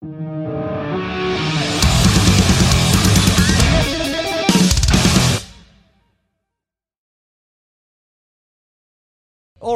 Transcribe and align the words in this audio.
All 0.00 0.10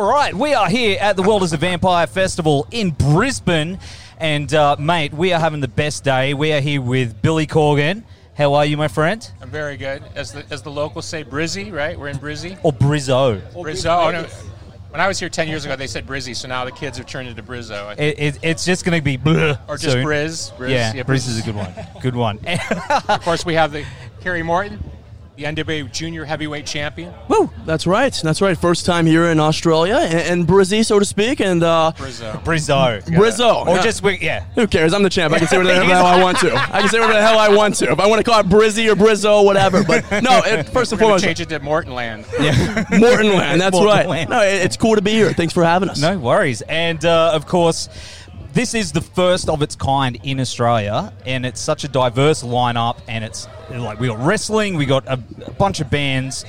right, 0.01 0.33
we 0.33 0.55
are 0.55 0.69
here 0.69 0.97
at 1.01 1.17
the 1.17 1.23
World 1.23 1.43
is 1.43 1.53
a 1.53 1.57
Vampire 1.57 2.07
Festival 2.07 2.69
in 2.71 2.91
Brisbane. 2.91 3.81
And, 4.19 4.55
uh, 4.55 4.77
mate, 4.79 5.13
we 5.13 5.33
are 5.33 5.41
having 5.41 5.61
the 5.61 5.67
best 5.67 6.05
day. 6.05 6.35
We 6.35 6.53
are 6.53 6.61
here 6.61 6.81
with 6.81 7.21
Billy 7.21 7.49
Corgan. 7.49 8.05
How 8.37 8.55
are 8.55 8.65
you, 8.65 8.77
my 8.77 8.87
friend? 8.87 9.29
I'm 9.41 9.51
very 9.51 9.77
good. 9.77 10.05
As 10.15 10.31
the, 10.31 10.45
as 10.51 10.63
the 10.63 10.71
locals 10.71 11.07
say, 11.07 11.25
Brizzy, 11.25 11.73
right? 11.73 11.99
We're 11.99 12.09
in 12.09 12.19
Brizzy. 12.19 12.61
Or 12.63 12.73
Brizzo? 12.73 13.41
Brizzo. 13.55 14.52
When 14.93 15.01
I 15.01 15.09
was 15.09 15.19
here 15.19 15.31
10 15.31 15.49
years 15.49 15.65
ago, 15.65 15.75
they 15.75 15.87
said 15.87 16.07
Brizzy, 16.07 16.37
so 16.37 16.49
now 16.49 16.67
the 16.67 16.71
kids 16.71 16.99
have 16.99 17.07
turned 17.07 17.27
into 17.27 17.43
Brizzo. 17.43 17.87
I 17.87 17.95
think. 17.95 18.19
It, 18.19 18.23
it, 18.23 18.39
it's 18.43 18.67
just 18.67 18.85
going 18.85 18.99
to 18.99 19.03
be 19.03 19.17
bleh 19.17 19.59
or 19.67 19.79
just 19.79 19.95
soon. 19.95 20.05
Briz. 20.05 20.53
Briz. 20.59 20.69
Yeah, 20.69 20.93
yeah 20.93 21.03
Briz 21.03 21.27
is 21.27 21.41
a 21.41 21.43
good 21.43 21.55
one. 21.57 21.73
Good 22.03 22.15
one. 22.15 22.39
Of 23.09 23.23
course, 23.23 23.47
we 23.47 23.55
have 23.55 23.73
the 23.73 23.87
Kerry 24.21 24.43
Morton, 24.43 24.85
the 25.37 25.45
NWA 25.45 25.91
Junior 25.91 26.27
Heavyweight 26.27 26.67
Champion. 26.67 27.13
Woo! 27.29 27.51
That's 27.65 27.87
right. 27.87 28.13
That's 28.23 28.43
right. 28.43 28.57
First 28.57 28.85
time 28.85 29.07
here 29.07 29.25
in 29.27 29.41
Australia 29.41 29.97
and, 29.97 30.15
and 30.15 30.47
Brizzy, 30.47 30.85
so 30.85 30.99
to 30.99 31.07
speak, 31.07 31.41
and 31.41 31.63
uh, 31.63 31.93
Brizzo. 31.97 32.33
Brizzo. 32.45 33.01
Brizzo. 33.05 33.67
Or 33.67 33.77
Yeah. 33.77 33.83
just, 33.83 34.03
we- 34.03 34.19
yeah. 34.19 34.45
Who 34.57 34.67
cares? 34.67 34.93
I'm 34.93 35.03
the 35.03 35.09
champ. 35.09 35.33
I 35.33 35.39
can 35.39 35.49
say 35.49 35.57
whatever 35.57 35.87
the 35.87 35.87
hell 35.95 36.05
I 36.05 36.23
want 36.23 36.37
to. 36.41 36.55
I 36.55 36.81
can 36.81 36.89
say 36.91 36.99
whatever 37.01 37.15
the 37.19 37.23
hell 37.27 37.39
I 37.39 37.49
want 37.49 37.77
to. 37.77 37.91
If 37.91 37.99
I 37.99 38.07
want 38.07 38.23
to 38.23 38.31
call 38.31 38.41
it 38.41 38.47
Brizzy 38.49 38.93
or 38.93 38.95
Brizzo, 38.95 39.43
whatever. 39.43 39.83
But 39.83 40.23
no, 40.23 40.43
it, 40.45 40.69
first 40.69 40.93
and 40.93 41.01
foremost, 41.01 41.25
change 41.25 41.41
it 41.41 41.49
to 41.49 41.61
Mortonland. 41.61 42.27
Yeah, 42.39 42.53
Mortonland. 42.91 43.59
That's 43.59 43.79
right. 43.81 44.07
Mortonland. 44.07 44.29
No, 44.29 44.43
it, 44.43 44.63
it's 44.63 44.77
cool 44.77 44.97
to 44.97 45.03
be 45.03 45.13
here. 45.13 45.33
Thanks 45.33 45.55
for 45.55 45.65
having 45.65 45.89
us. 45.89 45.99
No 46.01 46.19
worries. 46.19 46.61
And 46.63 47.03
uh, 47.07 47.33
of 47.33 47.47
course, 47.47 47.89
this 48.53 48.75
is 48.75 48.93
the 48.93 49.01
first 49.01 49.49
of 49.49 49.63
its 49.63 49.75
kind 49.75 50.19
in 50.23 50.39
Australia, 50.39 51.13
and 51.25 51.47
it's 51.47 51.61
such 51.61 51.85
a 51.85 51.89
diverse 51.89 52.43
lineup. 52.43 53.01
And 53.09 53.25
it's 53.25 53.49
like 53.71 53.99
we 53.99 54.09
got 54.09 54.19
wrestling, 54.19 54.77
we 54.77 54.87
got 54.87 55.07
a, 55.07 55.23
a 55.47 55.51
bunch 55.53 55.81
of 55.81 55.91
bands. 55.91 56.45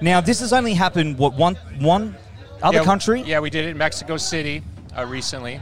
Now, 0.00 0.20
this 0.20 0.40
has 0.40 0.52
only 0.52 0.74
happened 0.74 1.18
what 1.18 1.34
one 1.34 1.56
one 1.78 2.16
other 2.62 2.78
Yeah, 2.78 2.84
country? 2.84 3.22
Yeah, 3.22 3.40
we 3.40 3.50
did 3.50 3.66
it 3.66 3.70
in 3.70 3.78
Mexico 3.78 4.16
City 4.16 4.62
uh, 4.96 5.04
recently, 5.04 5.60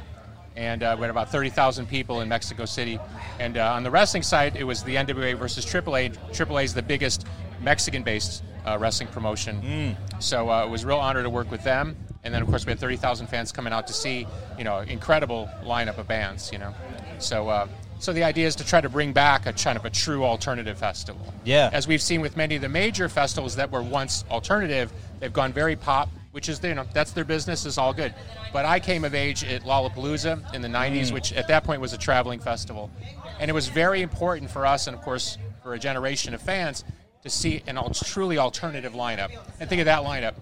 and 0.56 0.82
uh, 0.82 0.94
we 0.96 1.02
had 1.02 1.10
about 1.10 1.30
30,000 1.30 1.86
people 1.86 2.20
in 2.20 2.28
Mexico 2.28 2.64
City. 2.64 2.98
And 3.38 3.56
uh, 3.56 3.72
on 3.72 3.82
the 3.82 3.90
wrestling 3.90 4.22
side, 4.22 4.56
it 4.56 4.64
was 4.64 4.82
the 4.82 4.96
NWA 4.96 5.36
versus 5.36 5.64
AAA. 5.66 6.16
AAA 6.32 6.64
is 6.64 6.74
the 6.74 6.82
biggest 6.82 7.26
Mexican-based 7.60 8.44
uh, 8.66 8.78
wrestling 8.78 9.08
promotion, 9.08 9.96
so 10.18 10.50
uh, 10.50 10.64
it 10.64 10.70
was 10.70 10.84
a 10.84 10.86
real 10.86 10.98
honor 10.98 11.22
to 11.22 11.30
work 11.30 11.50
with 11.50 11.64
them. 11.64 11.96
And 12.22 12.34
then, 12.34 12.42
of 12.42 12.48
course, 12.48 12.66
we 12.66 12.70
had 12.70 12.78
30,000 12.78 13.28
fans 13.28 13.50
coming 13.50 13.72
out 13.72 13.86
to 13.86 13.92
see, 13.92 14.26
you 14.58 14.64
know, 14.64 14.78
incredible 14.80 15.48
lineup 15.64 15.98
of 15.98 16.06
bands, 16.06 16.52
you 16.52 16.58
know. 16.58 16.74
So, 17.18 17.48
uh, 17.48 17.66
so 17.98 18.12
the 18.12 18.24
idea 18.24 18.46
is 18.46 18.56
to 18.56 18.66
try 18.66 18.80
to 18.80 18.88
bring 18.88 19.12
back 19.12 19.46
a 19.46 19.52
kind 19.52 19.76
of 19.76 19.84
a 19.84 19.90
true 19.90 20.24
alternative 20.24 20.78
festival. 20.78 21.34
Yeah. 21.44 21.70
As 21.72 21.86
we've 21.86 22.00
seen 22.00 22.20
with 22.20 22.36
many 22.36 22.56
of 22.56 22.62
the 22.62 22.68
major 22.68 23.08
festivals 23.08 23.56
that 23.56 23.70
were 23.70 23.82
once 23.82 24.24
alternative, 24.30 24.90
they've 25.18 25.32
gone 25.32 25.52
very 25.52 25.76
pop, 25.76 26.08
which 26.32 26.48
is 26.48 26.62
you 26.62 26.74
know 26.74 26.86
that's 26.94 27.12
their 27.12 27.24
business 27.24 27.66
is 27.66 27.76
all 27.76 27.92
good. 27.92 28.14
But 28.52 28.64
I 28.64 28.80
came 28.80 29.04
of 29.04 29.14
age 29.14 29.44
at 29.44 29.64
Lollapalooza 29.64 30.54
in 30.54 30.62
the 30.62 30.68
'90s, 30.68 31.12
which 31.12 31.32
at 31.34 31.48
that 31.48 31.64
point 31.64 31.80
was 31.80 31.92
a 31.92 31.98
traveling 31.98 32.40
festival, 32.40 32.90
and 33.38 33.50
it 33.50 33.54
was 33.54 33.68
very 33.68 34.00
important 34.00 34.50
for 34.50 34.64
us, 34.64 34.86
and 34.86 34.96
of 34.96 35.02
course 35.02 35.36
for 35.62 35.74
a 35.74 35.78
generation 35.78 36.32
of 36.32 36.40
fans, 36.40 36.84
to 37.22 37.28
see 37.28 37.62
an 37.66 37.76
al- 37.76 37.90
truly 37.90 38.38
alternative 38.38 38.94
lineup. 38.94 39.30
And 39.60 39.68
think 39.68 39.80
of 39.80 39.86
that 39.86 40.04
lineup: 40.04 40.34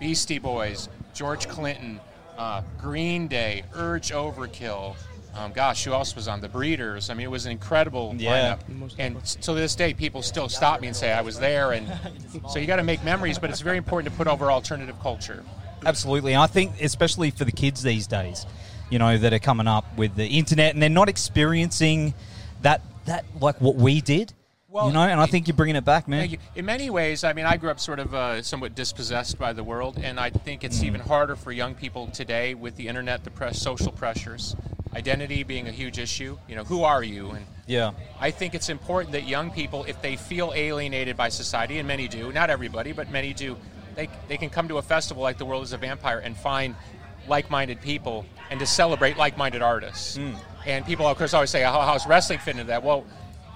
Beastie 0.00 0.38
Boys, 0.38 0.88
George 1.14 1.46
Clinton, 1.46 2.00
uh, 2.38 2.62
Green 2.80 3.28
Day, 3.28 3.62
Urge 3.74 4.10
Overkill. 4.10 4.96
Um, 5.34 5.52
gosh, 5.52 5.84
who 5.84 5.92
else 5.92 6.16
was 6.16 6.26
on 6.26 6.40
the 6.40 6.48
Breeders? 6.48 7.08
I 7.10 7.14
mean, 7.14 7.26
it 7.26 7.30
was 7.30 7.46
an 7.46 7.52
incredible 7.52 8.14
Yeah. 8.18 8.56
lineup. 8.56 8.94
And 8.98 9.24
to 9.24 9.52
this 9.52 9.76
day, 9.76 9.94
people 9.94 10.22
still 10.22 10.48
stop 10.48 10.80
me 10.80 10.88
and 10.88 10.96
say 10.96 11.12
I 11.12 11.20
was 11.20 11.38
there. 11.38 11.72
And 11.72 11.86
so 12.50 12.58
you 12.58 12.66
got 12.66 12.76
to 12.76 12.82
make 12.82 13.04
memories, 13.04 13.38
but 13.38 13.50
it's 13.50 13.60
very 13.60 13.76
important 13.76 14.12
to 14.12 14.16
put 14.18 14.26
over 14.26 14.50
alternative 14.50 14.96
culture. 15.00 15.44
Absolutely. 15.86 16.32
And 16.32 16.42
I 16.42 16.46
think, 16.46 16.80
especially 16.82 17.30
for 17.30 17.44
the 17.44 17.52
kids 17.52 17.82
these 17.82 18.06
days, 18.06 18.44
you 18.90 18.98
know, 18.98 19.16
that 19.18 19.32
are 19.32 19.38
coming 19.38 19.68
up 19.68 19.84
with 19.96 20.16
the 20.16 20.26
internet 20.26 20.74
and 20.74 20.82
they're 20.82 20.88
not 20.90 21.08
experiencing 21.08 22.12
that, 22.62 22.82
that 23.04 23.24
like 23.40 23.60
what 23.60 23.76
we 23.76 24.00
did, 24.00 24.32
Well, 24.70 24.86
you 24.86 24.92
know, 24.92 25.00
and 25.00 25.20
I 25.20 25.26
think 25.26 25.48
you're 25.48 25.56
bringing 25.56 25.74
it 25.74 25.84
back, 25.84 26.06
man. 26.06 26.36
In 26.54 26.64
many 26.64 26.90
ways, 26.90 27.24
I 27.24 27.32
mean, 27.32 27.44
I 27.44 27.56
grew 27.56 27.70
up 27.70 27.80
sort 27.80 27.98
of 27.98 28.14
uh, 28.14 28.40
somewhat 28.40 28.76
dispossessed 28.76 29.36
by 29.36 29.52
the 29.52 29.64
world, 29.64 29.98
and 30.00 30.20
I 30.20 30.30
think 30.30 30.62
it's 30.62 30.84
even 30.84 31.00
harder 31.00 31.34
for 31.34 31.50
young 31.50 31.74
people 31.74 32.06
today 32.06 32.54
with 32.54 32.76
the 32.76 32.86
internet, 32.86 33.24
the 33.24 33.32
press, 33.32 33.60
social 33.60 33.90
pressures, 33.90 34.54
identity 34.94 35.42
being 35.42 35.66
a 35.66 35.72
huge 35.72 35.98
issue. 35.98 36.38
You 36.48 36.54
know, 36.54 36.62
who 36.62 36.84
are 36.84 37.02
you? 37.02 37.30
And 37.30 37.46
Yeah. 37.66 37.92
I 38.20 38.30
think 38.30 38.54
it's 38.54 38.68
important 38.68 39.12
that 39.12 39.26
young 39.26 39.50
people, 39.50 39.82
if 39.84 40.00
they 40.02 40.14
feel 40.14 40.52
alienated 40.54 41.16
by 41.16 41.30
society, 41.30 41.80
and 41.80 41.88
many 41.88 42.06
do, 42.06 42.30
not 42.32 42.48
everybody, 42.48 42.92
but 42.92 43.10
many 43.10 43.34
do, 43.34 43.56
they, 43.96 44.08
they 44.28 44.36
can 44.36 44.50
come 44.50 44.68
to 44.68 44.78
a 44.78 44.82
festival 44.82 45.20
like 45.20 45.38
The 45.38 45.46
World 45.46 45.64
is 45.64 45.72
a 45.72 45.78
Vampire 45.78 46.20
and 46.20 46.36
find 46.36 46.76
like 47.26 47.50
minded 47.50 47.80
people 47.80 48.24
and 48.52 48.60
to 48.60 48.66
celebrate 48.66 49.16
like 49.16 49.36
minded 49.36 49.62
artists. 49.62 50.16
And 50.64 50.86
people, 50.86 51.08
of 51.08 51.18
course, 51.18 51.34
always 51.34 51.50
say, 51.50 51.62
How, 51.62 51.80
how's 51.80 52.06
wrestling 52.06 52.38
fit 52.38 52.52
into 52.52 52.64
that? 52.64 52.84
Well, 52.84 53.04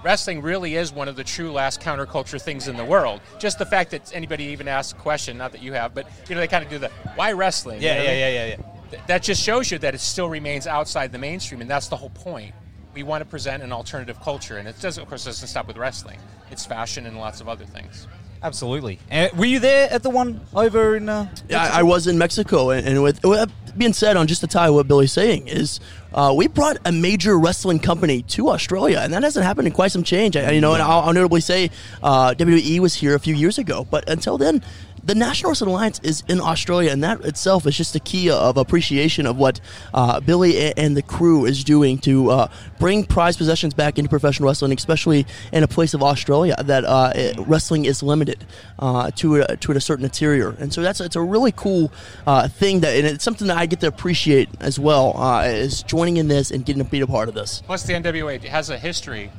wrestling 0.05 0.39
really 0.43 0.75
is 0.75 0.93
one 0.93 1.07
of 1.07 1.15
the 1.15 1.23
true 1.23 1.51
last 1.51 1.81
counterculture 1.81 2.39
things 2.39 2.67
in 2.67 2.77
the 2.77 2.85
world. 2.85 3.19
Just 3.39 3.57
the 3.57 3.65
fact 3.65 3.89
that 3.89 4.13
anybody 4.13 4.43
even 4.45 4.67
asks 4.67 4.93
a 4.93 4.95
question, 4.95 5.35
not 5.35 5.51
that 5.51 5.63
you 5.63 5.73
have, 5.73 5.95
but 5.95 6.07
you 6.29 6.35
know, 6.35 6.41
they 6.41 6.47
kind 6.47 6.63
of 6.63 6.69
do 6.69 6.77
the 6.77 6.89
why 7.15 7.31
wrestling? 7.31 7.81
You 7.81 7.87
Yeah, 7.87 7.95
know 7.95 8.03
yeah, 8.03 8.09
I 8.09 8.11
mean? 8.13 8.19
yeah, 8.19 8.29
yeah, 8.29 8.45
yeah. 8.45 8.89
Th- 8.91 9.03
that 9.07 9.23
just 9.23 9.41
shows 9.41 9.71
you 9.71 9.79
that 9.79 9.95
it 9.95 9.99
still 9.99 10.29
remains 10.29 10.67
outside 10.67 11.11
the 11.11 11.17
mainstream, 11.17 11.59
and 11.59 11.69
that's 11.69 11.87
the 11.87 11.95
whole 11.95 12.11
point. 12.11 12.53
We 12.93 13.01
want 13.01 13.21
to 13.23 13.25
present 13.25 13.63
an 13.63 13.71
alternative 13.73 14.21
culture, 14.21 14.57
and 14.59 14.67
it 14.67 14.79
does, 14.79 14.99
of 14.99 15.07
course, 15.09 15.25
doesn't 15.25 15.47
stop 15.47 15.67
with 15.67 15.75
wrestling. 15.75 16.19
It's 16.51 16.65
fashion 16.67 17.07
and 17.07 17.17
lots 17.17 17.41
of 17.41 17.49
other 17.49 17.65
things. 17.65 18.07
Absolutely. 18.43 18.99
Uh, 19.11 19.29
were 19.35 19.45
you 19.45 19.59
there 19.59 19.91
at 19.91 20.03
the 20.03 20.09
one 20.09 20.41
over 20.53 20.95
in? 20.95 21.09
Uh, 21.09 21.27
Yeah, 21.49 21.63
I, 21.63 21.79
I 21.79 21.83
was 21.83 22.07
in 22.07 22.17
Mexico, 22.17 22.69
and, 22.69 22.87
and 22.87 23.01
with, 23.01 23.23
with 23.23 23.51
being 23.77 23.93
said, 23.93 24.17
on 24.17 24.27
just 24.27 24.41
to 24.41 24.47
tie 24.47 24.69
what 24.69 24.87
Billy's 24.87 25.11
saying 25.11 25.47
is, 25.47 25.79
uh, 26.13 26.33
we 26.35 26.47
brought 26.47 26.77
a 26.85 26.91
major 26.91 27.37
wrestling 27.37 27.79
company 27.79 28.21
to 28.23 28.49
Australia, 28.49 28.99
and 29.01 29.13
that 29.13 29.23
hasn't 29.23 29.45
happened 29.45 29.67
in 29.67 29.73
quite 29.73 29.91
some 29.91 30.03
change. 30.03 30.37
I, 30.37 30.51
you 30.51 30.61
know, 30.61 30.73
and 30.73 30.81
I'll, 30.81 31.01
I'll 31.01 31.13
notably 31.13 31.41
say 31.41 31.71
uh, 32.03 32.33
WWE 32.37 32.79
was 32.79 32.93
here 32.95 33.15
a 33.15 33.19
few 33.19 33.35
years 33.35 33.57
ago, 33.57 33.85
but 33.89 34.07
until 34.09 34.37
then. 34.37 34.63
The 35.05 35.13
National 35.13 35.51
Wrestling 35.51 35.69
Alliance 35.69 35.99
is 36.01 36.23
in 36.27 36.41
Australia, 36.41 36.89
and 36.89 37.03
that 37.03 37.23
itself 37.23 37.67
is 37.67 37.77
just 37.77 37.95
a 37.95 37.99
key 37.99 38.31
of 38.31 38.57
appreciation 38.57 39.27
of 39.27 39.37
what 39.37 39.61
uh, 39.93 40.19
Billy 40.19 40.73
and 40.73 40.97
the 40.97 41.03
crew 41.03 41.45
is 41.45 41.63
doing 41.63 41.99
to 41.99 42.31
uh, 42.31 42.47
bring 42.79 43.05
prized 43.05 43.37
possessions 43.37 43.75
back 43.75 43.99
into 43.99 44.09
professional 44.09 44.47
wrestling, 44.49 44.71
especially 44.71 45.27
in 45.53 45.61
a 45.61 45.67
place 45.67 45.93
of 45.93 46.01
Australia 46.01 46.55
that 46.63 46.85
uh, 46.85 47.11
it- 47.13 47.37
wrestling 47.45 47.85
is 47.85 48.01
limited 48.01 48.47
uh, 48.79 49.11
to 49.11 49.43
a, 49.43 49.55
to 49.57 49.73
a 49.73 49.79
certain 49.79 50.05
interior, 50.05 50.55
and 50.57 50.73
so 50.73 50.81
that's 50.81 50.99
it's 50.99 51.15
a 51.15 51.21
really 51.21 51.51
cool 51.51 51.91
uh, 52.25 52.47
thing 52.47 52.79
that, 52.79 52.97
and 52.97 53.05
it's 53.05 53.23
something 53.23 53.45
that 53.45 53.57
I 53.57 53.67
get 53.67 53.81
to 53.81 53.87
appreciate 53.87 54.49
as 54.59 54.79
well. 54.79 55.15
Uh, 55.15 55.43
is 55.45 55.83
joining 55.83 56.17
in 56.17 56.29
this 56.29 56.49
and 56.49 56.65
getting 56.65 56.83
to 56.83 56.89
be 56.89 57.01
a 57.01 57.07
part 57.07 57.29
of 57.29 57.35
this. 57.35 57.61
Plus, 57.67 57.83
the 57.83 57.93
NWA 57.93 58.43
has 58.45 58.71
a 58.71 58.77
history 58.79 59.29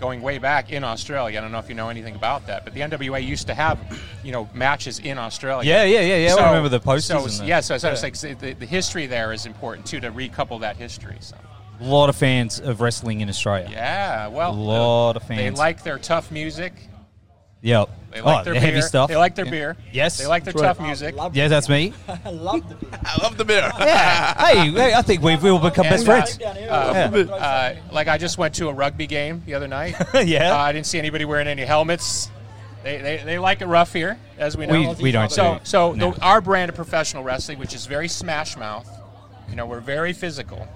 going 0.00 0.22
way 0.22 0.38
back 0.38 0.70
in 0.72 0.84
Australia. 0.84 1.38
I 1.38 1.42
don't 1.42 1.52
know 1.52 1.58
if 1.58 1.68
you 1.68 1.74
know 1.74 1.88
anything 1.88 2.14
about 2.14 2.46
that, 2.46 2.64
but 2.64 2.74
the 2.74 2.80
NWA 2.80 3.24
used 3.24 3.46
to 3.46 3.54
have, 3.54 3.78
you 4.22 4.32
know, 4.32 4.48
matches 4.54 4.98
in 4.98 5.18
Australia. 5.18 5.68
Yeah, 5.68 5.84
yeah, 5.84 6.00
yeah, 6.00 6.28
yeah. 6.28 6.34
I 6.34 6.48
remember 6.48 6.68
the 6.68 6.80
posters 6.80 7.38
So, 7.38 7.44
yeah, 7.44 7.60
so, 7.60 7.78
so 7.78 7.90
it's 7.90 8.02
yeah. 8.02 8.30
like 8.30 8.38
the, 8.40 8.52
the 8.54 8.66
history 8.66 9.06
there 9.06 9.32
is 9.32 9.46
important 9.46 9.86
too 9.86 10.00
to 10.00 10.10
recouple 10.10 10.60
that 10.60 10.76
history. 10.76 11.16
So. 11.20 11.36
a 11.80 11.84
lot 11.84 12.08
of 12.08 12.16
fans 12.16 12.60
of 12.60 12.80
wrestling 12.80 13.20
in 13.20 13.28
Australia. 13.28 13.68
Yeah, 13.70 14.28
well, 14.28 14.52
A 14.52 14.54
lot 14.54 15.16
of 15.16 15.22
fans. 15.22 15.38
They 15.38 15.50
like 15.50 15.82
their 15.82 15.98
tough 15.98 16.30
music. 16.30 16.72
Yep. 17.64 17.88
They 18.12 18.20
like 18.20 18.40
oh, 18.42 18.44
their 18.44 18.54
the 18.54 18.60
beer. 18.60 18.70
heavy 18.70 18.82
stuff. 18.82 19.08
They 19.08 19.16
like 19.16 19.34
their 19.34 19.46
Yeah. 19.46 19.50
beer. 19.50 19.76
Yes. 19.90 20.18
They 20.18 20.26
like 20.26 20.44
their 20.44 20.52
That's 20.52 20.62
right. 20.62 20.76
tough 20.76 20.86
music. 20.86 21.14
Yeah, 21.32 21.48
that's 21.48 21.68
me. 21.68 21.92
I 22.24 22.30
love 22.30 22.68
the 22.68 22.74
beer. 22.76 23.00
I 23.04 23.22
love 23.22 23.36
the 23.38 23.44
beer. 23.44 23.72
yeah. 23.80 24.46
hey, 24.46 24.70
hey, 24.70 24.94
I 24.94 25.02
think 25.02 25.22
we've, 25.22 25.42
we'll 25.42 25.58
become 25.58 25.84
best 25.84 26.06
And, 26.06 26.68
uh, 26.70 26.92
friends. 27.10 27.30
Uh, 27.30 27.34
uh, 27.34 27.76
like 27.90 28.06
I 28.06 28.18
just 28.18 28.36
went 28.38 28.54
to 28.56 28.68
a 28.68 28.72
rugby 28.72 29.06
game 29.08 29.42
the 29.46 29.54
other 29.54 29.66
night. 29.66 29.96
Yeah. 30.14 30.52
Uh, 30.52 30.58
I 30.58 30.72
didn't 30.72 30.86
see 30.86 30.98
anybody 30.98 31.24
wearing 31.24 31.48
any 31.48 31.64
helmets. 31.64 32.30
They, 32.84 32.98
they, 32.98 33.16
they 33.24 33.38
like 33.38 33.62
it 33.62 33.66
rough 33.66 33.94
here, 33.94 34.18
as 34.38 34.56
we 34.58 34.66
know. 34.66 34.74
We- 34.92 35.02
we 35.04 35.10
don't 35.10 35.32
So 35.32 35.54
do. 35.54 35.60
so 35.64 35.92
No. 35.94 36.10
the, 36.12 36.20
our 36.20 36.42
brand 36.42 36.68
of 36.68 36.76
professional 36.76 37.24
wrestling, 37.24 37.58
which 37.58 37.74
is 37.74 37.86
very 37.86 38.08
smash 38.08 38.56
mouth, 38.58 38.86
you 39.48 39.56
know, 39.56 39.64
we're 39.66 39.80
very 39.80 40.12
physical. 40.12 40.68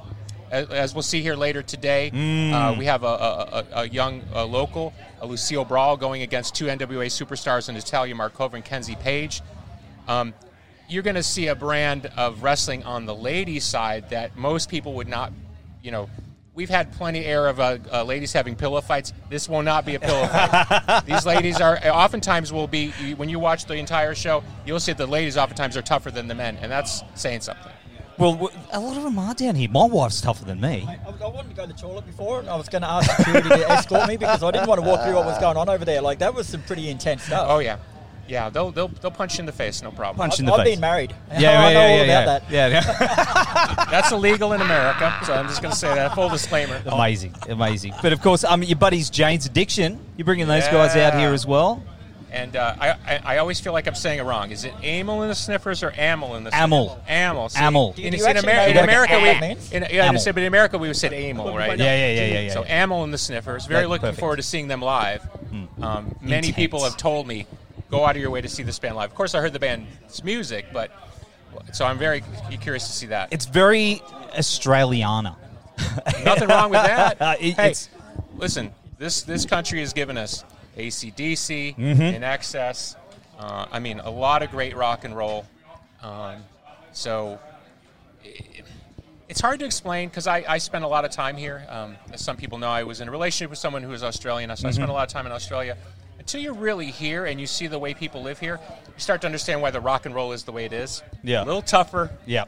As, 0.50 0.68
as 0.70 0.94
we'll 0.94 1.02
see 1.02 1.20
here 1.22 1.34
later 1.36 1.62
today, 1.62 2.10
Mm. 2.12 2.52
uh, 2.52 2.78
we 2.78 2.86
have 2.86 3.02
a, 3.02 3.06
a, 3.06 3.10
a, 3.10 3.66
a 3.82 3.88
young 3.88 4.22
uh 4.34 4.44
local, 4.44 4.92
a 5.20 5.26
Lucille 5.26 5.64
Brawl, 5.64 5.96
going 5.96 6.22
against 6.22 6.54
two 6.54 6.66
NWA 6.66 7.06
superstars, 7.06 7.72
Natalia 7.72 8.14
Markova 8.14 8.54
and 8.54 8.64
Kenzie 8.64 8.96
Paige. 8.96 9.42
Um, 10.06 10.34
you're 10.88 11.02
going 11.02 11.16
to 11.16 11.22
see 11.22 11.48
a 11.48 11.54
brand 11.54 12.06
of 12.16 12.42
wrestling 12.42 12.82
on 12.84 13.04
the 13.04 13.14
ladies' 13.14 13.64
side 13.64 14.08
that 14.10 14.36
most 14.36 14.70
people 14.70 14.94
would 14.94 15.08
not, 15.08 15.32
you 15.82 15.90
know. 15.90 16.08
We've 16.54 16.68
had 16.68 16.90
plenty 16.94 17.24
air 17.24 17.46
of 17.46 17.60
uh, 17.60 17.78
uh, 17.92 18.02
ladies 18.02 18.32
having 18.32 18.56
pillow 18.56 18.80
fights. 18.80 19.12
This 19.30 19.48
will 19.48 19.62
not 19.62 19.86
be 19.86 19.94
a 19.94 20.00
pillow 20.00 20.26
fight. 20.26 21.02
These 21.06 21.24
ladies 21.24 21.60
are 21.60 21.78
oftentimes 21.86 22.52
will 22.52 22.66
be 22.66 22.90
when 23.14 23.28
you 23.28 23.38
watch 23.38 23.66
the 23.66 23.74
entire 23.74 24.12
show, 24.16 24.42
you'll 24.66 24.80
see 24.80 24.90
that 24.90 24.98
the 24.98 25.06
ladies 25.06 25.36
oftentimes 25.36 25.76
are 25.76 25.82
tougher 25.82 26.10
than 26.10 26.26
the 26.26 26.34
men, 26.34 26.56
and 26.56 26.72
that's 26.72 27.04
saying 27.14 27.42
something. 27.42 27.70
Well, 28.18 28.50
a 28.72 28.80
lot 28.80 28.96
of 28.96 29.04
them 29.04 29.18
are 29.18 29.34
down 29.34 29.54
here. 29.54 29.68
My 29.68 29.84
wife's 29.84 30.20
tougher 30.20 30.44
than 30.44 30.60
me. 30.60 30.84
I, 30.88 30.98
I 31.24 31.28
wanted 31.28 31.50
to 31.50 31.54
go 31.54 31.66
to 31.66 31.72
the 31.72 31.78
toilet 31.78 32.04
before, 32.04 32.40
and 32.40 32.48
I 32.48 32.56
was 32.56 32.68
going 32.68 32.82
to 32.82 32.90
ask 32.90 33.10
security 33.16 33.48
to 33.48 33.70
escort 33.70 34.08
me 34.08 34.16
because 34.16 34.42
I 34.42 34.50
didn't 34.50 34.68
want 34.68 34.82
to 34.82 34.86
walk 34.86 35.04
through 35.04 35.14
what 35.14 35.24
was 35.24 35.38
going 35.38 35.56
on 35.56 35.68
over 35.68 35.84
there. 35.84 36.00
Like 36.00 36.18
that 36.18 36.34
was 36.34 36.48
some 36.48 36.62
pretty 36.62 36.88
intense 36.90 37.22
stuff. 37.22 37.46
Oh 37.48 37.60
yeah, 37.60 37.78
yeah. 38.26 38.50
They'll 38.50 38.72
they'll 38.72 38.88
they'll 38.88 39.12
punch 39.12 39.34
you 39.36 39.40
in 39.40 39.46
the 39.46 39.52
face, 39.52 39.82
no 39.82 39.92
problem. 39.92 40.16
Punch 40.16 40.34
I've, 40.34 40.40
in 40.40 40.46
the 40.46 40.52
I've 40.52 40.64
face. 40.64 40.74
been 40.74 40.80
married. 40.80 41.14
Yeah, 41.30 41.36
I 41.36 41.40
yeah, 41.40 41.60
know 41.60 41.70
yeah, 41.70 41.86
all 41.86 42.06
yeah, 42.06 42.22
about 42.22 42.50
yeah. 42.50 42.68
that. 42.68 43.00
Yeah, 43.00 43.84
That's 43.90 44.10
illegal 44.10 44.52
in 44.52 44.60
America, 44.62 45.16
so 45.24 45.34
I'm 45.34 45.46
just 45.46 45.62
going 45.62 45.72
to 45.72 45.78
say 45.78 45.94
that. 45.94 46.14
Full 46.14 46.28
disclaimer. 46.28 46.82
amazing, 46.86 47.34
amazing. 47.48 47.94
But 48.02 48.12
of 48.12 48.20
course, 48.20 48.42
um, 48.42 48.62
your 48.64 48.78
buddies 48.78 49.10
Jane's 49.10 49.46
Addiction. 49.46 50.00
You're 50.16 50.24
bringing 50.24 50.48
those 50.48 50.64
guys 50.64 50.96
out 50.96 51.16
here 51.18 51.32
as 51.32 51.46
well. 51.46 51.82
And 52.30 52.56
uh, 52.56 52.74
I, 52.78 52.88
I 52.90 53.20
I 53.24 53.38
always 53.38 53.58
feel 53.58 53.72
like 53.72 53.86
I'm 53.86 53.94
saying 53.94 54.18
it 54.18 54.22
wrong. 54.22 54.50
Is 54.50 54.64
it 54.64 54.74
amyl 54.82 55.22
in 55.22 55.28
the 55.28 55.34
sniffers 55.34 55.82
or 55.82 55.90
amyl 55.96 56.36
in 56.36 56.44
the 56.44 56.54
Amyl. 56.54 56.88
sniffers? 56.88 57.04
Amyl. 57.08 57.48
See, 57.48 57.58
Amyl. 57.60 57.94
In, 57.96 58.12
you 58.12 58.26
in, 58.26 58.36
actually 58.36 58.52
Amer- 58.52 58.70
in 58.70 58.76
America, 58.76 59.18
we 59.20 59.40
means? 59.48 59.72
in, 59.72 59.86
yeah, 59.90 60.04
Amyl. 60.06 60.20
said, 60.20 60.34
but 60.34 60.42
in 60.42 60.46
America 60.48 60.76
we 60.76 60.92
said 60.92 61.12
amyl, 61.14 61.56
right? 61.56 61.78
Yeah, 61.78 61.84
yeah, 61.96 62.12
yeah, 62.20 62.26
yeah, 62.34 62.40
yeah. 62.40 62.52
So 62.52 62.64
amyl 62.64 63.04
in 63.04 63.10
the 63.10 63.18
sniffers. 63.18 63.64
Very 63.66 63.80
That's 63.80 63.88
looking 63.90 64.02
perfect. 64.08 64.20
forward 64.20 64.36
to 64.36 64.42
seeing 64.42 64.68
them 64.68 64.82
live. 64.82 65.26
Um, 65.80 66.14
many 66.20 66.48
Intense. 66.48 66.56
people 66.56 66.84
have 66.84 66.96
told 66.98 67.26
me 67.26 67.46
go 67.90 68.04
out 68.04 68.14
of 68.16 68.20
your 68.20 68.30
way 68.30 68.40
to 68.42 68.48
see 68.48 68.62
this 68.62 68.78
band 68.78 68.96
live. 68.96 69.08
Of 69.10 69.16
course, 69.16 69.34
I 69.34 69.40
heard 69.40 69.52
the 69.54 69.58
band's 69.60 70.22
music, 70.22 70.66
but 70.72 70.90
so 71.72 71.86
I'm 71.86 71.96
very 71.98 72.22
curious 72.60 72.86
to 72.88 72.92
see 72.92 73.06
that. 73.06 73.32
It's 73.32 73.46
very 73.46 74.02
Australiana. 74.36 75.36
Nothing 76.24 76.48
wrong 76.48 76.70
with 76.70 76.82
that. 76.82 77.20
Uh, 77.22 77.34
it- 77.40 77.54
hey, 77.54 77.70
it's- 77.70 77.88
listen, 78.36 78.70
this 78.98 79.22
this 79.22 79.44
country 79.46 79.80
has 79.80 79.92
given 79.92 80.18
us 80.18 80.44
ACDC 80.78 81.76
Mm-hmm. 81.76 82.22
INXS. 82.22 82.96
Uh, 83.38 83.66
I 83.70 83.78
mean, 83.78 84.00
a 84.00 84.10
lot 84.10 84.42
of 84.42 84.50
great 84.50 84.76
rock 84.76 85.04
and 85.04 85.16
roll. 85.16 85.44
Um, 86.02 86.42
so 86.92 87.38
i- 88.24 88.62
it's 89.28 89.40
hard 89.40 89.58
to 89.60 89.66
explain 89.66 90.08
because 90.08 90.26
I, 90.26 90.44
I 90.48 90.58
spent 90.58 90.84
a 90.84 90.88
lot 90.88 91.04
of 91.04 91.10
time 91.10 91.36
here. 91.36 91.66
Um, 91.68 91.96
as 92.12 92.22
some 92.24 92.36
people 92.36 92.58
know, 92.58 92.68
I 92.70 92.82
was 92.84 93.00
in 93.00 93.08
a 93.08 93.10
relationship 93.10 93.50
with 93.50 93.58
someone 93.58 93.82
who 93.82 93.90
was 93.90 94.02
Australian, 94.02 94.48
so 94.48 94.52
I 94.66 94.70
Mm-hmm. 94.70 94.74
spent 94.76 94.90
a 94.90 94.92
lot 94.94 95.06
of 95.06 95.12
time 95.12 95.26
in 95.26 95.32
Australia. 95.32 95.76
Until 96.18 96.40
you're 96.40 96.54
really 96.54 96.86
here 96.90 97.26
and 97.26 97.40
you 97.40 97.46
see 97.46 97.66
the 97.68 97.78
way 97.78 97.94
people 97.94 98.22
live 98.22 98.38
here, 98.38 98.58
you 98.86 98.92
start 98.98 99.20
to 99.22 99.26
understand 99.26 99.62
why 99.62 99.70
the 99.70 99.80
rock 99.80 100.04
and 100.06 100.14
roll 100.14 100.32
is 100.32 100.44
the 100.44 100.52
way 100.52 100.64
it 100.64 100.72
is. 100.72 101.02
Yeah. 101.22 101.42
A 101.42 101.46
little 101.46 101.62
tougher, 101.62 102.10
Yeah, 102.26 102.44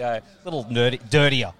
uh, 0.00 0.20
a 0.20 0.22
little 0.44 0.64
nerdy, 0.64 0.98
dirtier. 1.10 1.52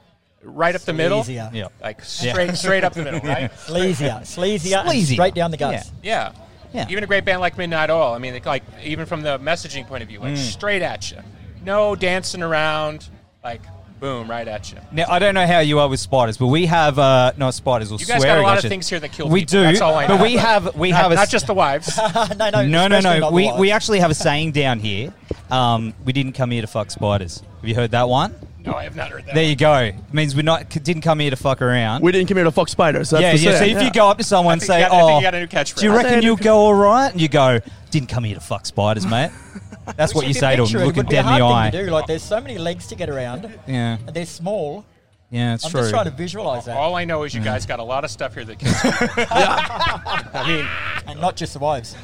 Right 0.45 0.75
up 0.75 0.83
the 0.83 0.93
middle. 0.93 1.23
Sleazier. 1.23 1.53
Yeah, 1.53 1.69
Like 1.83 2.03
straight, 2.05 2.55
straight 2.57 2.85
up 2.85 2.93
the 2.95 3.03
middle, 3.03 3.21
right? 3.21 3.51
Sleazier, 3.67 4.21
sleazier, 4.23 4.79
and 4.81 4.89
Sleazy. 4.89 5.15
straight 5.15 5.35
down 5.35 5.51
the 5.51 5.57
guts. 5.57 5.91
Yeah. 6.03 6.33
Yeah. 6.73 6.87
Even 6.91 7.05
a 7.05 7.07
great 7.07 7.25
band 7.25 7.41
like 7.41 7.57
Midnight 7.57 7.91
Oil. 7.91 8.13
I 8.15 8.19
mean, 8.19 8.41
like 8.45 8.65
even 8.83 9.07
from 9.07 9.23
the 9.23 9.39
messaging 9.39 9.87
point 9.87 10.03
of 10.03 10.09
view, 10.09 10.19
Mm. 10.21 10.23
like 10.31 10.37
straight 10.37 10.83
at 10.83 11.11
you, 11.11 11.19
no 11.65 11.95
dancing 11.95 12.43
around, 12.43 13.09
like 13.45 13.63
boom, 14.01 14.29
right 14.29 14.47
at 14.49 14.73
you. 14.73 14.79
Now 14.91 15.05
I 15.09 15.21
don't 15.21 15.35
know 15.35 15.47
how 15.47 15.61
you 15.61 15.79
are 15.79 15.89
with 15.89 16.01
spiders, 16.01 16.37
but 16.37 16.49
we 16.49 16.67
have 16.67 16.99
uh, 16.99 17.33
no 17.37 17.53
spiders 17.53 17.93
or 17.93 17.99
You 17.99 18.07
guys 18.07 18.25
got 18.25 18.39
a 18.39 18.43
lot 18.43 18.57
of 18.57 18.63
should- 18.63 18.71
things 18.71 18.89
here 18.89 18.99
that 19.01 19.13
kill 19.13 19.29
We 19.29 19.43
people. 19.43 19.53
do, 19.53 19.63
That's 19.63 19.81
all 19.81 19.95
I 19.95 20.09
but 20.09 20.17
know. 20.17 20.23
we 20.25 20.35
have 20.35 20.75
we 20.75 20.91
Not, 20.91 21.01
have 21.03 21.13
a 21.13 21.15
not 21.15 21.29
just 21.31 21.47
the 21.47 21.55
wives. 21.55 21.97
no, 22.37 22.51
no, 22.51 22.63
no, 22.67 22.89
no, 22.89 23.19
no. 23.21 23.31
We 23.31 23.53
we 23.53 23.71
actually 23.71 24.01
have 24.01 24.11
a 24.11 24.15
saying 24.15 24.51
down 24.53 24.81
here. 24.81 25.15
Um, 25.53 25.95
we 26.05 26.13
didn't 26.13 26.33
come 26.33 26.51
here 26.51 26.61
to 26.63 26.67
fuck 26.67 26.91
spiders. 26.91 27.41
Have 27.61 27.69
you 27.69 27.77
heard 27.77 27.93
that 27.93 28.09
one? 28.09 28.35
No, 28.65 28.73
I 28.75 28.85
have 28.85 28.97
not 28.97 29.11
heard 29.11 29.27
that. 29.27 29.35
There 29.35 29.45
you 29.45 29.57
go. 29.57 29.75
It 29.79 29.95
means 30.13 30.35
we're 30.35 30.43
not 30.43 30.69
didn't 30.71 31.03
come 31.03 31.19
here 31.21 31.31
to 31.31 31.37
fuck 31.37 31.61
around. 31.61 32.03
We 32.03 32.13
didn't 32.13 32.29
come 32.29 32.37
here 32.39 32.45
to 32.45 32.51
fuck 32.51 32.69
spiders. 32.69 33.11
That's 33.11 33.23
yeah, 33.23 33.33
the 33.33 33.39
yeah. 33.39 33.51
So 33.53 33.59
saying. 33.59 33.77
if 33.77 33.83
you 33.83 33.91
go 33.93 34.09
up 34.09 34.19
to 34.19 34.25
someone 34.25 34.55
and 34.55 34.63
say, 34.63 34.81
got- 34.81 34.91
"Oh, 34.93 35.17
you 35.19 35.23
got 35.23 35.35
a 35.35 35.41
new 35.41 35.47
catchphrase." 35.47 35.81
do 35.81 35.87
you 35.87 35.95
reckon 35.95 36.23
you'll 36.23 36.37
go 36.37 36.57
all 36.57 36.75
right?" 36.75 37.11
and 37.13 37.21
you 37.21 37.29
go, 37.29 37.61
"Didn't 37.91 38.09
come 38.09 38.25
here 38.25 38.35
to 38.35 38.41
fuck 38.41 38.65
spiders, 38.67 39.07
mate." 39.07 39.31
That's 39.97 40.15
what 40.15 40.27
you 40.27 40.33
say 40.33 40.57
to 40.57 40.63
picture 40.63 40.79
them, 40.79 40.81
it, 40.81 40.85
it 40.85 40.87
looking 40.87 40.97
would 41.05 41.09
be 41.11 41.17
a 41.17 41.23
dead 41.23 41.29
in 41.31 41.39
the 41.39 41.45
hard 41.47 41.55
eye. 41.67 41.71
thing 41.71 41.81
to 41.81 41.87
do. 41.87 41.93
Like, 41.93 42.07
there's 42.07 42.23
so 42.23 42.41
many 42.41 42.57
legs 42.57 42.87
to 42.87 42.95
get 42.95 43.11
around, 43.11 43.53
Yeah, 43.67 43.99
and 44.07 44.17
they're 44.17 44.25
small. 44.25 44.83
yeah, 45.31 45.53
it's 45.55 45.65
I'm 45.67 45.71
true. 45.71 45.81
just 45.83 45.91
trying 45.91 46.07
to 46.07 46.11
visualize 46.11 46.65
that, 46.65 46.77
All 46.79 46.95
I 46.95 47.05
know 47.05 47.25
is 47.25 47.35
you 47.35 47.43
guys 47.43 47.67
got 47.67 47.81
a 47.81 47.85
lot 47.85 48.03
of 48.03 48.11
stuff 48.11 48.33
here 48.33 48.47
that 48.47 48.59
kills 48.61 48.81
people. 48.81 49.27
I 49.29 50.45
mean, 50.49 50.67
and 51.07 51.21
not 51.21 51.37
just 51.37 51.53
the 51.53 51.59
wives. 51.59 51.97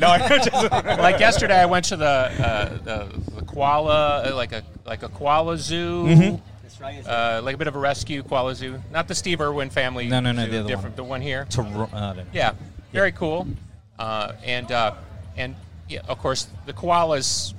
No, 0.00 0.08
I 0.08 0.28
just, 0.44 0.52
like 0.52 1.20
yesterday, 1.20 1.60
I 1.60 1.66
went 1.66 1.86
to 1.86 1.96
the 1.96 2.06
uh, 2.06 2.68
the, 2.78 3.20
the 3.36 3.42
koala, 3.44 4.28
uh, 4.28 4.34
like 4.34 4.52
a 4.52 4.62
like 4.84 5.02
a 5.02 5.08
koala 5.08 5.58
zoo. 5.58 6.04
Mm-hmm. 6.04 6.48
Uh, 7.06 7.40
like 7.44 7.54
a 7.54 7.58
bit 7.58 7.68
of 7.68 7.76
a 7.76 7.78
rescue 7.78 8.24
koala 8.24 8.56
zoo, 8.56 8.82
not 8.90 9.06
the 9.06 9.14
Steve 9.14 9.40
Irwin 9.40 9.70
family. 9.70 10.08
No, 10.08 10.18
no, 10.18 10.32
no, 10.32 10.44
zoo, 10.46 10.50
the 10.50 10.58
other 10.60 10.68
different, 10.68 10.96
the 10.96 11.04
one 11.04 11.20
here. 11.20 11.46
To, 11.50 11.62
ro- 11.62 11.90
uh, 11.92 11.96
I 11.96 12.16
don't. 12.16 12.28
Yeah, 12.32 12.54
very 12.92 13.12
cool. 13.12 13.46
Uh, 13.98 14.32
and 14.42 14.72
uh, 14.72 14.94
and 15.36 15.54
yeah, 15.88 16.00
of 16.08 16.18
course 16.18 16.48
the 16.66 16.72
koalas, 16.72 17.54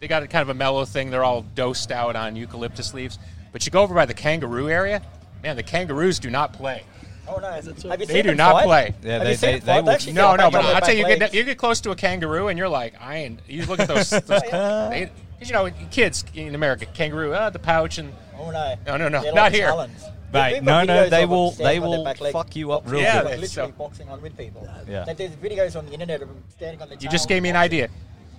they 0.00 0.08
got 0.08 0.22
a 0.22 0.28
kind 0.28 0.42
of 0.42 0.48
a 0.48 0.54
mellow 0.54 0.86
thing. 0.86 1.10
They're 1.10 1.24
all 1.24 1.42
dosed 1.54 1.92
out 1.92 2.16
on 2.16 2.36
eucalyptus 2.36 2.94
leaves. 2.94 3.18
But 3.52 3.66
you 3.66 3.72
go 3.72 3.82
over 3.82 3.94
by 3.94 4.06
the 4.06 4.14
kangaroo 4.14 4.68
area, 4.68 5.02
man, 5.42 5.56
the 5.56 5.62
kangaroos 5.62 6.18
do 6.18 6.30
not 6.30 6.52
play. 6.52 6.84
Oh 7.28 7.38
no! 7.40 7.50
Have 7.90 8.00
you 8.00 8.06
They 8.06 8.22
do 8.22 8.34
not 8.34 8.52
fight? 8.52 8.64
play. 8.64 8.94
Yeah, 9.02 9.12
Have 9.14 9.22
they- 9.24 9.30
you 9.30 9.36
seen 9.36 9.50
they- 9.52 9.58
them 9.58 9.66
they 9.66 9.72
fight? 9.72 9.84
will- 9.84 9.90
actually 9.90 10.12
No, 10.14 10.36
no, 10.36 10.50
but 10.50 10.64
I'll 10.64 10.80
tell 10.80 10.94
you, 10.94 11.06
you 11.06 11.16
get, 11.18 11.34
you 11.34 11.44
get 11.44 11.58
close 11.58 11.80
to 11.82 11.90
a 11.90 11.96
kangaroo 11.96 12.48
and 12.48 12.58
you're 12.58 12.68
like, 12.68 12.94
I 13.00 13.16
ain't. 13.18 13.40
You 13.46 13.66
look 13.66 13.80
at 13.80 13.88
those, 13.88 14.10
those 14.10 14.26
they, 14.42 14.48
'cause, 14.50 15.48
you 15.48 15.52
know, 15.52 15.70
kids 15.90 16.24
in 16.34 16.54
America, 16.54 16.86
kangaroo, 16.86 17.32
uh, 17.32 17.50
the 17.50 17.58
pouch, 17.58 17.98
and 17.98 18.12
Oh 18.38 18.50
no! 18.50 18.74
No, 18.86 18.96
no, 18.96 19.08
no, 19.08 19.22
They're 19.22 19.32
not 19.32 19.42
like 19.42 19.52
here. 19.54 19.66
talons. 19.66 20.04
Mate, 20.32 20.62
no, 20.62 20.84
no, 20.84 21.08
they 21.08 21.24
will, 21.26 21.52
they 21.52 21.80
will 21.80 22.04
fuck 22.32 22.54
you 22.54 22.70
up 22.72 22.82
real 22.86 23.00
Yeah, 23.00 23.22
good. 23.22 23.30
Like 23.30 23.40
literally 23.40 23.70
so- 23.70 23.78
boxing 23.78 24.08
on 24.10 24.20
with 24.20 24.36
people. 24.36 24.68
Yeah. 24.88 25.04
Like, 25.04 25.16
there's 25.16 25.30
videos 25.32 25.74
on 25.76 25.86
the 25.86 25.92
internet 25.92 26.20
of 26.22 26.28
them 26.28 26.44
standing 26.50 26.80
on 26.82 26.88
the. 26.90 26.96
you 26.96 27.08
just 27.08 27.28
gave 27.28 27.42
me 27.42 27.48
an 27.48 27.56
idea. 27.56 27.88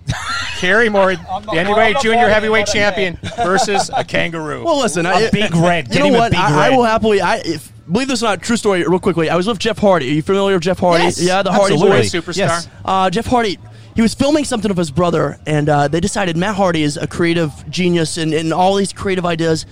Kerry 0.60 0.90
Moore, 0.90 1.16
the 1.16 1.22
not- 1.24 1.54
heavyweight 1.54 1.98
junior 2.02 2.30
heavyweight 2.30 2.68
champion 2.68 3.18
versus 3.38 3.90
a 3.96 4.04
kangaroo. 4.04 4.64
Well, 4.64 4.80
listen, 4.80 5.06
A 5.06 5.10
I, 5.10 5.30
big 5.32 5.54
red. 5.56 5.88
You 5.88 5.94
Get 6.02 6.12
know 6.12 6.18
what? 6.18 6.36
I, 6.36 6.68
I 6.68 6.70
will 6.76 6.84
happily. 6.84 7.22
I 7.22 7.38
if, 7.38 7.72
believe 7.92 8.08
this 8.08 8.24
or 8.24 8.28
not, 8.28 8.42
true 8.42 8.58
story. 8.58 8.84
Real 8.84 9.00
quickly, 9.00 9.30
I 9.30 9.36
was 9.36 9.48
with 9.48 9.60
Jeff 9.60 9.78
Hardy. 9.78 10.10
Are 10.10 10.14
you 10.14 10.22
familiar 10.22 10.56
with 10.56 10.64
Jeff 10.64 10.80
Hardy? 10.80 11.06
Yes, 11.06 11.22
yeah, 11.22 11.42
the 11.42 11.52
Hardy 11.52 11.74
absolutely. 11.74 12.00
boys. 12.00 12.12
Superstar. 12.12 12.38
Yes. 12.38 12.70
Uh, 12.86 13.10
Jeff 13.10 13.26
Hardy. 13.26 13.58
He 13.96 14.02
was 14.02 14.14
filming 14.14 14.46
something 14.46 14.72
of 14.72 14.78
his 14.78 14.92
brother, 14.92 15.38
and 15.46 15.68
uh, 15.68 15.88
they 15.90 16.00
decided 16.00 16.38
Matt 16.38 16.56
Hardy 16.56 16.84
is 16.84 16.96
a 16.96 17.08
creative 17.08 17.52
genius 17.70 18.18
and, 18.18 18.34
and 18.34 18.54
all 18.54 18.76
these 18.76 18.94
creative 18.94 19.26
ideas. 19.26 19.66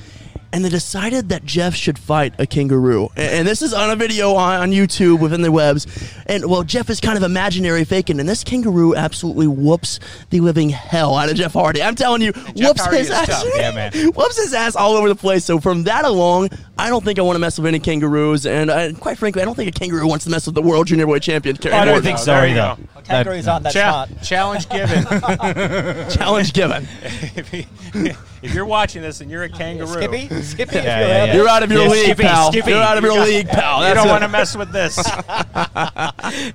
And 0.51 0.63
they 0.63 0.69
decided 0.69 1.29
that 1.29 1.43
Jeff 1.43 1.75
should 1.75 1.99
fight 1.99 2.33
a 2.39 2.47
kangaroo. 2.47 3.09
And, 3.17 3.31
and 3.33 3.47
this 3.47 3.61
is 3.61 3.73
on 3.73 3.89
a 3.89 3.95
video 3.95 4.33
on, 4.33 4.61
on 4.61 4.71
YouTube 4.71 5.19
within 5.19 5.41
the 5.41 5.51
webs. 5.51 5.85
And 6.25 6.49
well, 6.49 6.63
Jeff 6.63 6.89
is 6.89 6.99
kind 7.01 7.17
of 7.17 7.23
imaginary 7.23 7.83
faking, 7.83 8.19
and 8.19 8.27
this 8.27 8.43
kangaroo 8.43 8.95
absolutely 8.95 9.47
whoops 9.47 9.99
the 10.29 10.39
living 10.39 10.69
hell 10.69 11.15
out 11.15 11.29
of 11.29 11.35
Jeff 11.35 11.53
Hardy. 11.53 11.81
I'm 11.81 11.95
telling 11.95 12.21
you, 12.21 12.31
Jeff 12.31 12.55
whoops 12.55 12.81
Hardy 12.81 12.97
his 12.97 13.11
ass. 13.11 13.45
Yeah, 13.55 13.71
man. 13.71 13.91
whoops 14.13 14.37
his 14.37 14.53
ass 14.53 14.75
all 14.75 14.93
over 14.95 15.09
the 15.09 15.15
place. 15.15 15.45
So 15.45 15.59
from 15.59 15.83
that 15.83 16.05
along, 16.05 16.49
I 16.79 16.89
don't 16.89 17.03
think 17.03 17.17
I 17.19 17.21
want 17.23 17.35
to 17.35 17.39
mess 17.39 17.57
with 17.57 17.65
any 17.67 17.79
kangaroos. 17.79 18.45
And 18.45 18.69
uh, 18.69 18.93
quite 18.93 19.17
frankly, 19.17 19.41
I 19.41 19.45
don't 19.45 19.55
think 19.55 19.69
a 19.75 19.77
kangaroo 19.77 20.07
wants 20.07 20.25
to 20.25 20.31
mess 20.31 20.45
with 20.45 20.55
the 20.55 20.61
world 20.61 20.87
junior 20.87 21.05
boy 21.05 21.19
champion. 21.19 21.55
Kerry 21.57 21.73
I 21.73 21.85
don't 21.85 21.93
Morton. 21.95 22.03
think 22.03 22.17
go, 22.17 22.23
so 22.23 22.31
there 22.33 22.47
either. 22.47 22.55
go. 22.55 22.89
Well, 22.95 23.03
kangaroos 23.03 23.47
aren't 23.47 23.63
that 23.63 23.73
Cha- 23.73 24.05
smart. 24.05 24.23
challenge 24.23 24.69
given. 24.69 25.03
Challenge 26.17 26.53
given. 26.53 26.87
if, 27.35 27.53
you- 27.53 27.65
if 28.43 28.53
you're 28.53 28.65
watching 28.65 29.01
this 29.01 29.21
and 29.21 29.31
you're 29.31 29.43
a 29.43 29.49
kangaroo, 29.49 29.87
Skippy, 29.87 30.27
Skippy, 30.43 30.75
Yeah, 30.75 30.83
yeah, 30.83 30.99
you're 30.99 31.07
yeah. 31.07 31.23
out 31.31 31.35
You're 31.35 31.47
out 31.49 31.63
of 31.63 31.71
your 31.71 31.81
Yeah, 31.83 31.89
league, 31.89 32.03
Skippy, 32.05 32.23
pal. 32.23 32.51
Skippy. 32.51 32.69
You're 32.71 32.81
out 32.83 32.97
of 32.97 33.03
your 33.03 33.13
You 33.13 33.19
got- 33.19 33.27
league, 33.27 33.47
pal. 33.47 33.87
you 33.87 33.93
don't 33.95 34.07
it. 34.07 34.09
want 34.11 34.23
to 34.23 34.27
mess 34.27 34.55
with 34.55 34.71
this. 34.71 34.97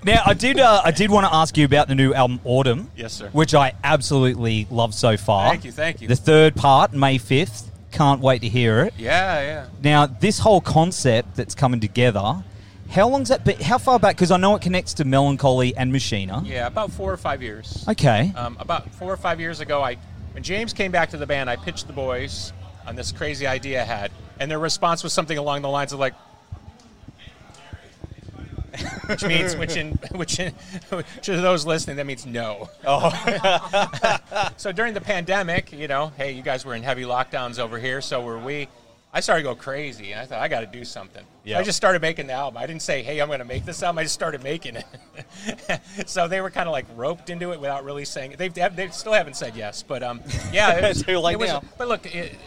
Now, 0.04 0.22
I 0.26 0.34
did. 0.38 0.60
Uh, 0.60 0.82
I 0.84 0.90
did 0.92 1.10
want 1.10 1.26
to 1.26 1.34
ask 1.34 1.56
you 1.56 1.64
about 1.64 1.88
the 1.88 1.94
new 1.96 2.14
album 2.14 2.38
Atum. 2.46 2.86
Yes, 2.96 3.12
sir. 3.14 3.28
Which 3.32 3.54
I 3.54 3.72
absolutely 3.82 4.66
love 4.70 4.94
so 4.94 5.16
far. 5.16 5.50
Thank 5.50 5.64
you, 5.64 5.72
thank 5.72 6.00
you. 6.00 6.06
The 6.08 6.16
third 6.16 6.54
part, 6.54 6.92
May 6.92 7.18
fifth. 7.18 7.70
Can't 7.92 8.20
wait 8.20 8.40
to 8.40 8.48
hear 8.48 8.80
it. 8.80 8.94
yeah, 8.98 9.40
yeah. 9.42 9.66
Now, 9.82 10.06
this 10.06 10.38
whole 10.38 10.60
concept 10.60 11.36
that's 11.36 11.54
coming 11.54 11.78
together. 11.78 12.42
How 12.90 13.08
long's 13.08 13.28
that? 13.28 13.44
Been, 13.44 13.60
how 13.60 13.78
far 13.78 13.98
back? 13.98 14.16
Because 14.16 14.30
I 14.30 14.36
know 14.36 14.54
it 14.54 14.62
connects 14.62 14.94
to 14.94 15.04
Mellon 15.04 15.38
Collie 15.38 15.74
and 15.76 15.92
Machina. 15.92 16.42
Yeah, 16.44 16.66
about 16.66 16.90
four 16.90 17.12
or 17.12 17.16
five 17.16 17.42
years. 17.42 17.84
Okay. 17.88 18.32
Um, 18.36 18.56
about 18.60 18.90
four 18.94 19.12
or 19.12 19.16
five 19.16 19.40
years 19.40 19.60
ago, 19.60 19.82
I 19.82 19.96
when 20.32 20.42
James 20.42 20.72
came 20.72 20.90
back 20.92 21.10
to 21.10 21.16
the 21.16 21.26
band, 21.26 21.48
I 21.48 21.56
pitched 21.56 21.86
the 21.86 21.92
boys 21.92 22.52
on 22.86 22.96
this 22.96 23.12
crazy 23.12 23.46
idea 23.46 23.82
I 23.82 23.84
had, 23.84 24.10
and 24.40 24.50
their 24.50 24.58
response 24.58 25.02
was 25.02 25.12
something 25.12 25.38
along 25.38 25.62
the 25.62 25.68
lines 25.68 25.92
of 25.92 26.00
like, 26.00 26.14
which 29.06 29.24
means 29.24 29.56
which 29.56 29.76
in 29.76 29.92
which 30.12 30.38
in, 30.40 30.54
to 31.22 31.40
those 31.40 31.66
listening 31.66 31.96
that 31.96 32.06
means 32.06 32.24
no. 32.26 32.70
Oh. 32.86 33.10
so 34.56 34.72
during 34.72 34.94
the 34.94 35.00
pandemic, 35.00 35.72
you 35.72 35.88
know, 35.88 36.12
hey, 36.16 36.32
you 36.32 36.42
guys 36.42 36.64
were 36.64 36.74
in 36.74 36.82
heavy 36.82 37.02
lockdowns 37.02 37.58
over 37.58 37.78
here, 37.78 38.00
so 38.00 38.22
were 38.22 38.38
we. 38.38 38.68
I 39.14 39.20
started 39.20 39.42
to 39.42 39.50
go 39.50 39.54
crazy, 39.54 40.12
and 40.12 40.22
I 40.22 40.24
thought 40.24 40.38
I 40.38 40.48
got 40.48 40.60
to 40.60 40.66
do 40.66 40.86
something. 40.86 41.22
Yeah. 41.44 41.58
I 41.58 41.62
just 41.64 41.76
started 41.76 42.00
making 42.00 42.28
the 42.28 42.32
album. 42.32 42.56
I 42.56 42.66
didn't 42.66 42.80
say, 42.80 43.02
"Hey, 43.02 43.20
I'm 43.20 43.26
going 43.28 43.40
to 43.40 43.44
make 43.44 43.66
this 43.66 43.82
album." 43.82 43.98
I 43.98 44.04
just 44.04 44.14
started 44.14 44.42
making 44.42 44.76
it. 44.76 45.80
so 46.06 46.28
they 46.28 46.40
were 46.40 46.48
kind 46.48 46.66
of 46.66 46.72
like 46.72 46.86
roped 46.96 47.28
into 47.28 47.52
it 47.52 47.60
without 47.60 47.84
really 47.84 48.06
saying. 48.06 48.36
They 48.38 48.48
they 48.48 48.88
still 48.88 49.12
haven't 49.12 49.36
said 49.36 49.54
yes, 49.54 49.82
but 49.82 50.02
um, 50.02 50.22
yeah, 50.50 50.78
it 50.78 50.88
was, 50.88 51.02
Too 51.02 51.18
late 51.18 51.34
it 51.34 51.40
was- 51.40 51.62
But 51.76 51.88
look, 51.88 52.06
it, 52.06 52.38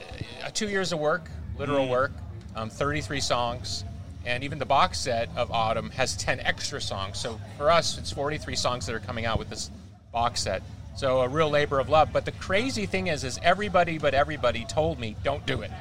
uh, 0.43 0.49
two 0.51 0.67
years 0.67 0.91
of 0.91 0.97
work, 0.97 1.29
literal 1.59 1.87
work, 1.87 2.11
um, 2.55 2.71
33 2.71 3.19
songs, 3.19 3.83
and 4.25 4.43
even 4.43 4.59
the 4.59 4.65
box 4.65 4.99
set 4.99 5.29
of 5.35 5.49
Atum 5.49 5.91
has 5.91 6.15
10 6.17 6.39
extra 6.41 6.81
songs. 6.81 7.17
So 7.19 7.39
for 7.57 7.69
us, 7.71 7.97
it's 7.97 8.11
43 8.11 8.55
songs 8.55 8.85
that 8.85 8.95
are 8.95 8.99
coming 8.99 9.25
out 9.25 9.37
with 9.39 9.49
this 9.49 9.69
box 10.11 10.41
set. 10.41 10.63
So 10.95 11.21
a 11.21 11.27
real 11.27 11.49
labor 11.49 11.79
of 11.79 11.89
love. 11.89 12.09
But 12.11 12.25
the 12.25 12.31
crazy 12.33 12.85
thing 12.85 13.07
is, 13.07 13.23
is 13.23 13.39
everybody 13.43 13.97
but 13.97 14.13
everybody 14.13 14.65
told 14.65 14.99
me 14.99 15.15
don't 15.23 15.45
do 15.45 15.61
it. 15.61 15.71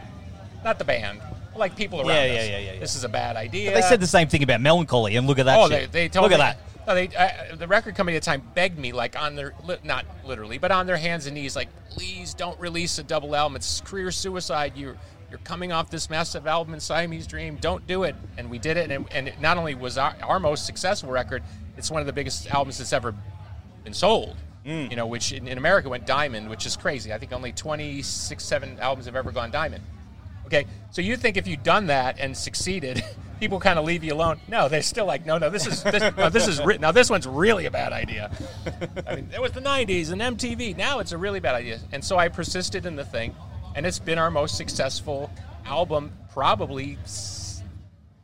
Not 0.64 0.78
the 0.78 0.84
band, 0.84 1.20
like 1.56 1.76
people 1.76 2.00
around 2.00 2.08
Yeah, 2.08 2.14
us. 2.14 2.28
yeah, 2.28 2.42
yeah, 2.44 2.58
yeah, 2.58 2.72
yeah. 2.74 2.80
This 2.80 2.96
is 2.96 3.04
a 3.04 3.08
bad 3.08 3.36
idea. 3.36 3.72
They 3.74 3.82
said 3.82 4.00
the 4.00 4.06
same 4.06 4.28
thing 4.28 4.42
about 4.42 4.60
Mellon 4.60 4.86
Collie, 4.86 5.16
and 5.16 5.26
look 5.26 5.38
at 5.38 5.44
that. 5.46 5.58
Oh, 5.58 5.68
shit. 5.68 5.92
they, 5.92 6.04
they 6.04 6.08
told 6.08 6.24
look 6.30 6.38
me 6.38 6.42
at 6.42 6.56
that. 6.56 6.86
No, 6.86 6.94
they 6.94 7.08
uh, 7.16 7.56
the 7.56 7.66
record 7.66 7.94
company 7.94 8.16
at 8.16 8.22
the 8.22 8.26
time 8.26 8.42
begged 8.54 8.78
me 8.78 8.92
like 8.92 9.18
on 9.18 9.36
their 9.36 9.54
li- 9.64 9.78
not 9.84 10.04
literally, 10.24 10.58
but 10.58 10.70
on 10.70 10.86
their 10.86 10.96
hands 10.96 11.26
and 11.26 11.34
knees, 11.34 11.54
like 11.56 11.68
please 11.90 12.34
don't 12.34 12.58
release 12.60 12.98
a 12.98 13.02
double 13.02 13.34
album. 13.36 13.56
It's 13.56 13.80
career 13.82 14.10
suicide. 14.10 14.72
You're 14.76 14.96
you're 15.34 15.40
coming 15.40 15.72
off 15.72 15.90
this 15.90 16.08
massive 16.08 16.46
album 16.46 16.74
in 16.74 16.80
Siamese 16.80 17.26
Dream. 17.26 17.58
Don't 17.60 17.84
do 17.88 18.04
it. 18.04 18.14
And 18.38 18.48
we 18.48 18.60
did 18.60 18.76
it. 18.76 18.92
And, 18.92 19.04
and 19.10 19.26
it 19.26 19.40
not 19.40 19.56
only 19.56 19.74
was 19.74 19.98
our, 19.98 20.14
our 20.22 20.38
most 20.38 20.64
successful 20.64 21.10
record, 21.10 21.42
it's 21.76 21.90
one 21.90 22.00
of 22.00 22.06
the 22.06 22.12
biggest 22.12 22.48
albums 22.54 22.78
that's 22.78 22.92
ever 22.92 23.12
been 23.82 23.94
sold. 23.94 24.36
Mm. 24.64 24.90
You 24.90 24.96
know, 24.96 25.08
which 25.08 25.32
in, 25.32 25.48
in 25.48 25.58
America 25.58 25.88
went 25.88 26.06
diamond, 26.06 26.48
which 26.48 26.66
is 26.66 26.76
crazy. 26.76 27.12
I 27.12 27.18
think 27.18 27.32
only 27.32 27.50
26, 27.50 28.44
seven 28.44 28.78
albums 28.78 29.06
have 29.06 29.16
ever 29.16 29.32
gone 29.32 29.50
diamond. 29.50 29.82
Okay, 30.46 30.66
so 30.92 31.02
you 31.02 31.16
think 31.16 31.36
if 31.36 31.48
you'd 31.48 31.64
done 31.64 31.88
that 31.88 32.20
and 32.20 32.36
succeeded, 32.36 33.02
people 33.40 33.58
kind 33.58 33.76
of 33.76 33.84
leave 33.84 34.04
you 34.04 34.14
alone? 34.14 34.38
No, 34.46 34.68
they're 34.68 34.82
still 34.82 35.04
like, 35.04 35.26
no, 35.26 35.36
no, 35.36 35.50
this 35.50 35.66
is 35.66 35.82
this, 35.82 36.16
no, 36.16 36.30
this 36.30 36.46
is 36.46 36.62
written. 36.62 36.82
Now 36.82 36.92
this 36.92 37.10
one's 37.10 37.26
really 37.26 37.66
a 37.66 37.72
bad 37.72 37.92
idea. 37.92 38.30
I 39.04 39.16
mean, 39.16 39.30
it 39.34 39.42
was 39.42 39.50
the 39.50 39.60
'90s 39.60 40.12
and 40.12 40.22
MTV. 40.38 40.76
Now 40.76 41.00
it's 41.00 41.10
a 41.10 41.18
really 41.18 41.40
bad 41.40 41.56
idea. 41.56 41.80
And 41.90 42.04
so 42.04 42.18
I 42.18 42.28
persisted 42.28 42.86
in 42.86 42.94
the 42.94 43.04
thing, 43.04 43.34
and 43.74 43.86
it's 43.86 43.98
been 43.98 44.18
our 44.18 44.30
most 44.30 44.56
successful 44.56 45.30
album, 45.64 46.12
probably. 46.32 46.98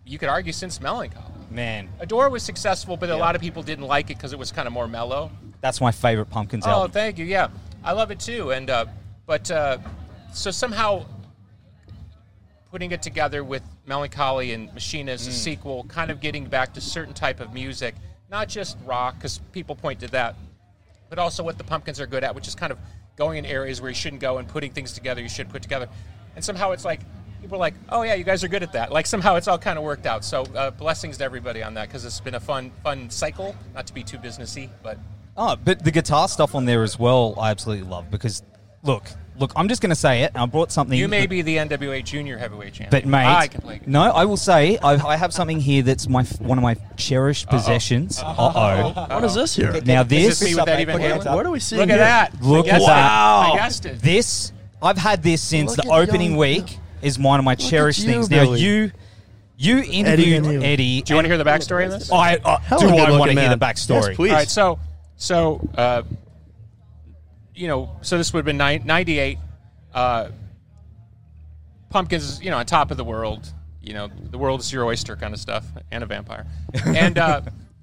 You 0.04 0.18
could 0.18 0.28
argue 0.28 0.52
since 0.52 0.80
Mellon 0.80 1.10
Collie. 1.10 1.26
Man, 1.50 1.88
Adore 2.00 2.30
was 2.30 2.42
successful, 2.42 2.96
but 2.96 3.10
a 3.10 3.16
lot 3.16 3.34
of 3.34 3.40
people 3.40 3.62
didn't 3.62 3.86
like 3.86 4.10
it 4.10 4.16
because 4.16 4.32
it 4.32 4.38
was 4.38 4.52
kind 4.52 4.66
of 4.68 4.72
more 4.72 4.86
mellow. 4.88 5.30
that's 5.60 5.80
my 5.80 5.90
favorite 5.92 6.30
Pumpkins 6.30 6.64
Oh, 6.66 6.70
album. 6.70 6.90
Oh, 6.90 6.92
thank 6.92 7.18
you. 7.18 7.24
Yeah, 7.24 7.48
I 7.82 7.92
love 7.92 8.10
it 8.10 8.20
too. 8.20 8.52
And 8.52 8.70
uh, 8.70 8.86
but 9.26 9.50
uh, 9.50 9.78
so 10.32 10.50
somehow 10.52 11.04
putting 12.70 12.92
it 12.92 13.02
together 13.02 13.42
with 13.42 13.62
Mellon 13.86 14.10
Collie 14.10 14.52
and 14.52 14.72
Machine 14.74 15.08
as 15.08 15.26
a 15.26 15.32
sequel, 15.32 15.84
kind 15.84 16.10
of 16.10 16.20
getting 16.20 16.44
back 16.46 16.72
to 16.74 16.80
certain 16.80 17.14
type 17.14 17.40
of 17.40 17.52
music, 17.52 17.96
not 18.30 18.48
just 18.48 18.78
rock, 18.86 19.16
because 19.16 19.38
people 19.50 19.74
point 19.74 19.98
to 20.00 20.08
that, 20.08 20.36
but 21.08 21.18
also 21.18 21.42
what 21.42 21.58
the 21.58 21.64
Pumpkins 21.64 21.98
are 22.00 22.06
good 22.06 22.22
at, 22.22 22.32
which 22.32 22.46
is 22.46 22.54
kind 22.54 22.70
of 22.70 22.78
going 23.20 23.38
in 23.38 23.44
areas 23.44 23.80
where 23.80 23.90
you 23.90 23.94
shouldn't 23.94 24.22
go 24.22 24.38
and 24.38 24.48
putting 24.48 24.72
things 24.72 24.92
together 24.92 25.20
you 25.20 25.28
should 25.28 25.48
put 25.50 25.62
together. 25.62 25.88
And 26.34 26.44
somehow 26.44 26.70
it's 26.70 26.84
like 26.84 27.00
people 27.42 27.56
are 27.56 27.60
like, 27.60 27.74
"Oh 27.90 28.02
yeah, 28.02 28.14
you 28.14 28.24
guys 28.24 28.42
are 28.42 28.48
good 28.48 28.62
at 28.62 28.72
that." 28.72 28.90
Like 28.90 29.06
somehow 29.06 29.36
it's 29.36 29.46
all 29.46 29.58
kind 29.58 29.78
of 29.78 29.84
worked 29.84 30.06
out. 30.06 30.24
So 30.24 30.42
uh, 30.54 30.70
blessings 30.70 31.18
to 31.18 31.24
everybody 31.24 31.62
on 31.62 31.74
that 31.74 31.88
because 31.88 32.04
it's 32.04 32.20
been 32.20 32.34
a 32.34 32.40
fun, 32.40 32.72
fun 32.82 33.10
cycle. 33.10 33.54
Not 33.74 33.86
to 33.88 33.94
be 33.94 34.02
too 34.02 34.18
businessy, 34.18 34.70
but 34.82 34.96
Oh, 35.36 35.56
but 35.56 35.84
the 35.84 35.90
guitar 35.90 36.28
stuff 36.28 36.54
on 36.54 36.64
there 36.64 36.82
as 36.82 36.98
well, 36.98 37.34
I 37.38 37.50
absolutely 37.50 37.88
love 37.88 38.10
because, 38.10 38.42
look, 38.82 39.04
look, 39.38 39.52
I'm 39.56 39.68
just 39.68 39.80
going 39.82 39.90
to 39.90 39.96
say 39.96 40.22
it. 40.22 40.32
I 40.34 40.44
brought 40.46 40.72
something. 40.72 40.98
You 40.98 41.08
may 41.08 41.26
be 41.26 41.42
the 41.42 41.56
NWA 41.56 42.04
Junior 42.04 42.38
Heavyweight 42.38 42.74
Champion. 42.74 42.90
But 42.90 43.06
mate, 43.06 43.26
I 43.26 43.46
can 43.48 43.60
play. 43.60 43.74
guitar. 43.78 43.88
no, 43.90 44.02
I 44.02 44.24
will 44.24 44.36
say 44.36 44.78
I, 44.78 44.94
I 44.94 45.16
have 45.16 45.32
something 45.32 45.60
here 45.60 45.82
that's 45.82 46.08
my 46.08 46.24
one 46.40 46.58
of 46.58 46.62
my 46.62 46.76
cherished 46.96 47.48
possessions. 47.48 48.20
Uh 48.20 48.34
oh. 48.38 49.06
What 49.14 49.24
is 49.24 49.34
this 49.34 49.56
here? 49.56 49.72
Now 49.84 50.02
this, 50.02 50.40
this 50.40 50.42
me 50.50 50.54
with 50.54 50.68
Eddie 50.68 50.84
Van 50.84 50.96
Put 50.96 51.02
your 51.02 51.10
Halen? 51.10 51.14
hands 51.14 51.26
up. 51.26 51.36
What 51.36 51.46
are 51.46 51.50
we 51.50 51.60
seeing 51.60 51.80
Look 51.80 51.90
at 51.90 51.94
here? 51.96 52.04
that! 52.04 52.42
Look 52.42 52.66
I 52.66 52.70
guessed 52.70 52.88
at 52.88 52.94
that. 52.94 53.48
it. 53.48 53.52
I 53.52 53.56
guessed 53.56 53.86
it. 53.86 54.02
this, 54.02 54.52
I've 54.82 54.98
had 54.98 55.22
this 55.22 55.42
since 55.42 55.76
Look 55.76 55.86
the 55.86 55.92
opening 55.92 56.30
young- 56.32 56.38
week. 56.38 56.78
Is 57.02 57.18
one 57.18 57.38
of 57.38 57.44
my 57.46 57.54
cherished 57.54 58.00
you, 58.00 58.12
things. 58.12 58.28
Now 58.30 58.52
you, 58.52 58.92
you 59.56 59.78
interviewed 59.78 60.44
Van 60.44 60.54
Halen. 60.60 60.64
Eddie. 60.64 61.00
Do 61.00 61.12
you 61.12 61.16
want 61.16 61.24
to 61.24 61.28
hear 61.30 61.38
the 61.38 61.44
backstory 61.44 61.84
on 61.84 61.90
this? 61.90 62.12
I 62.12 62.34
uh, 62.36 62.58
do. 62.58 62.74
of 62.74 62.82
a 62.82 62.84
I 62.84 63.06
good-looking 63.06 63.18
want 63.18 63.30
to 63.32 63.40
hear 63.40 63.48
the 63.48 63.56
backstory. 63.56 64.08
Yes, 64.08 64.16
please. 64.16 64.30
All 64.32 64.36
right, 64.36 64.48
so 64.50 64.78
so 65.16 65.66
uh, 65.78 66.02
you 67.54 67.68
know, 67.68 67.96
so 68.02 68.18
this 68.18 68.32
would 68.32 68.38
have 68.40 68.44
been 68.44 68.56
98. 68.86 69.38
Uh, 69.92 70.28
Pumpkins, 71.88 72.40
you 72.42 72.50
know, 72.50 72.58
on 72.58 72.66
top 72.66 72.90
of 72.90 72.96
the 72.96 73.04
world. 73.04 73.52
You 73.82 73.94
know, 73.94 74.08
the 74.08 74.38
world 74.38 74.60
is 74.60 74.72
your 74.72 74.84
oyster 74.84 75.16
kind 75.16 75.34
of 75.34 75.40
stuff, 75.40 75.64
and 75.90 76.04
a 76.04 76.06
vampire. 76.06 76.46
And 76.84 77.18
uh, 77.18 77.40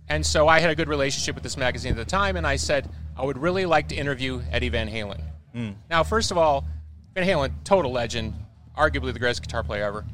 and 0.08 0.26
so 0.26 0.48
I 0.48 0.60
had 0.60 0.70
a 0.70 0.76
good 0.76 0.88
relationship 0.88 1.36
with 1.36 1.44
this 1.44 1.58
magazine 1.58 1.92
at 1.92 1.98
the 1.98 2.06
time, 2.06 2.38
and 2.38 2.48
I 2.48 2.56
said 2.56 2.90
I 3.18 3.26
would 3.26 3.38
really 3.38 3.66
like 3.66 3.90
to 3.90 3.96
interview 3.96 4.42
Eddie 4.52 4.70
Van 4.70 4.88
Halen. 4.88 5.22
Now, 5.90 6.04
first 6.04 6.32
of 6.32 6.38
all, 6.38 6.66
Van 7.16 7.28
Halen, 7.28 7.52
total 7.64 7.92
legend, 7.92 8.36
arguably 8.78 9.12
the 9.12 9.20
greatest 9.20 9.42
guitar 9.42 9.64
player 9.64 9.84
ever 9.84 10.06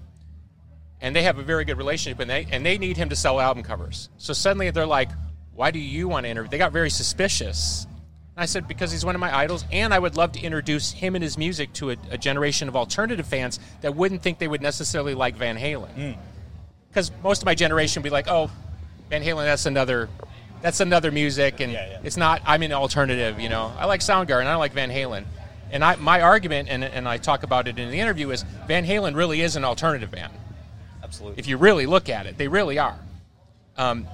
and 1.04 1.14
they 1.14 1.24
have 1.24 1.38
a 1.38 1.44
very 1.44 1.66
good 1.66 1.78
relationship, 1.78 2.20
and 2.22 2.30
they 2.30 2.48
and 2.50 2.66
they 2.66 2.78
need 2.78 2.96
him 2.96 3.10
to 3.10 3.16
sell 3.16 3.40
album 3.40 3.62
covers. 3.62 4.10
So 4.18 4.32
suddenly 4.32 4.72
they're 4.72 4.86
like, 4.86 5.10
"Why 5.54 5.70
do 5.70 5.78
you 5.78 6.08
want 6.08 6.24
to 6.24 6.30
interview?" 6.30 6.50
They 6.50 6.58
got 6.58 6.72
very 6.72 6.90
suspicious. 6.90 7.86
And 8.36 8.44
I 8.44 8.46
said, 8.46 8.68
"Because 8.68 8.92
he's 8.92 9.06
one 9.06 9.16
of 9.16 9.22
my 9.22 9.36
idols, 9.36 9.66
and 9.72 9.94
I 9.94 10.00
would 10.00 10.18
love 10.18 10.32
to 10.34 10.42
introduce 10.42 10.92
him 10.92 11.16
and 11.16 11.24
his 11.24 11.38
music 11.38 11.72
to 11.74 11.92
a, 11.92 11.98
a 12.10 12.18
generation 12.18 12.68
of 12.68 12.76
alternative 12.76 13.28
fans 13.28 13.60
that 13.82 13.96
wouldn't 13.96 14.22
think 14.24 14.40
they 14.40 14.48
would 14.48 14.62
necessarily 14.62 15.14
like 15.14 15.36
Van 15.36 15.58
Halen. 15.58 16.18
Because 16.90 17.12
most 17.24 17.42
of 17.42 17.46
my 17.46 17.56
generation 17.56 18.02
would 18.02 18.08
be 18.08 18.12
like, 18.12 18.28
"Oh, 18.28 18.50
Van 19.10 19.24
Halen, 19.24 19.46
that's 19.46 19.66
another." 19.66 20.10
That's 20.62 20.80
another 20.80 21.12
music, 21.12 21.60
and 21.60 21.74
it's 22.06 22.16
not. 22.16 22.42
I'm 22.46 22.64
an 22.64 22.72
alternative, 22.72 23.38
you 23.38 23.50
know. 23.50 23.74
I 23.78 23.84
like 23.84 24.00
Soundgarden. 24.00 24.46
I 24.46 24.52
don't 24.52 24.60
like 24.60 24.72
Van 24.72 24.90
Halen, 24.90 25.26
and 25.72 25.84
I 25.84 25.98
my 25.98 26.22
argument, 26.22 26.70
and, 26.70 26.86
and 26.86 27.06
I 27.06 27.18
talk 27.18 27.44
about 27.44 27.68
it 27.68 27.78
in 27.78 27.92
the 27.92 28.00
interview, 28.00 28.30
is 28.32 28.46
Van 28.66 28.86
Halen 28.86 29.14
really 29.14 29.42
is 29.42 29.58
an 29.58 29.66
alternative 29.66 30.10
band 30.10 30.32
Absolutely. 31.04 31.38
if 31.38 31.48
you 31.48 31.58
really 31.58 31.86
look 31.86 32.08
at 32.08 32.28
it, 32.28 32.38
they 32.38 32.48
really 32.48 32.80
are. 32.80 32.98
Um, 33.78 34.08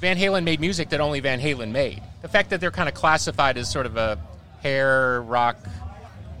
Van 0.00 0.16
Halen 0.16 0.44
made 0.44 0.58
music 0.58 0.88
that 0.88 1.00
only 1.00 1.20
Van 1.20 1.38
Halen 1.38 1.70
made. 1.70 2.02
The 2.24 2.30
fact 2.30 2.48
that 2.50 2.60
they're 2.62 2.70
kind 2.70 2.88
of 2.88 2.94
classified 2.94 3.58
as 3.58 3.70
sort 3.70 3.84
of 3.84 3.98
a 3.98 4.18
hair 4.62 5.20
rock 5.20 5.58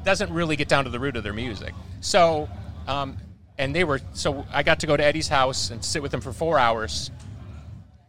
doesn't 0.02 0.32
really 0.32 0.56
get 0.56 0.66
down 0.66 0.84
to 0.84 0.90
the 0.90 0.98
root 0.98 1.14
of 1.14 1.22
their 1.22 1.34
music. 1.34 1.74
So, 2.00 2.48
um, 2.88 3.18
and 3.58 3.76
they 3.76 3.84
were 3.84 4.00
so 4.14 4.46
I 4.50 4.62
got 4.62 4.80
to 4.80 4.86
go 4.86 4.96
to 4.96 5.04
Eddie's 5.04 5.28
house 5.28 5.68
and 5.68 5.84
sit 5.84 6.00
with 6.00 6.14
him 6.14 6.22
for 6.22 6.32
four 6.32 6.58
hours. 6.58 7.10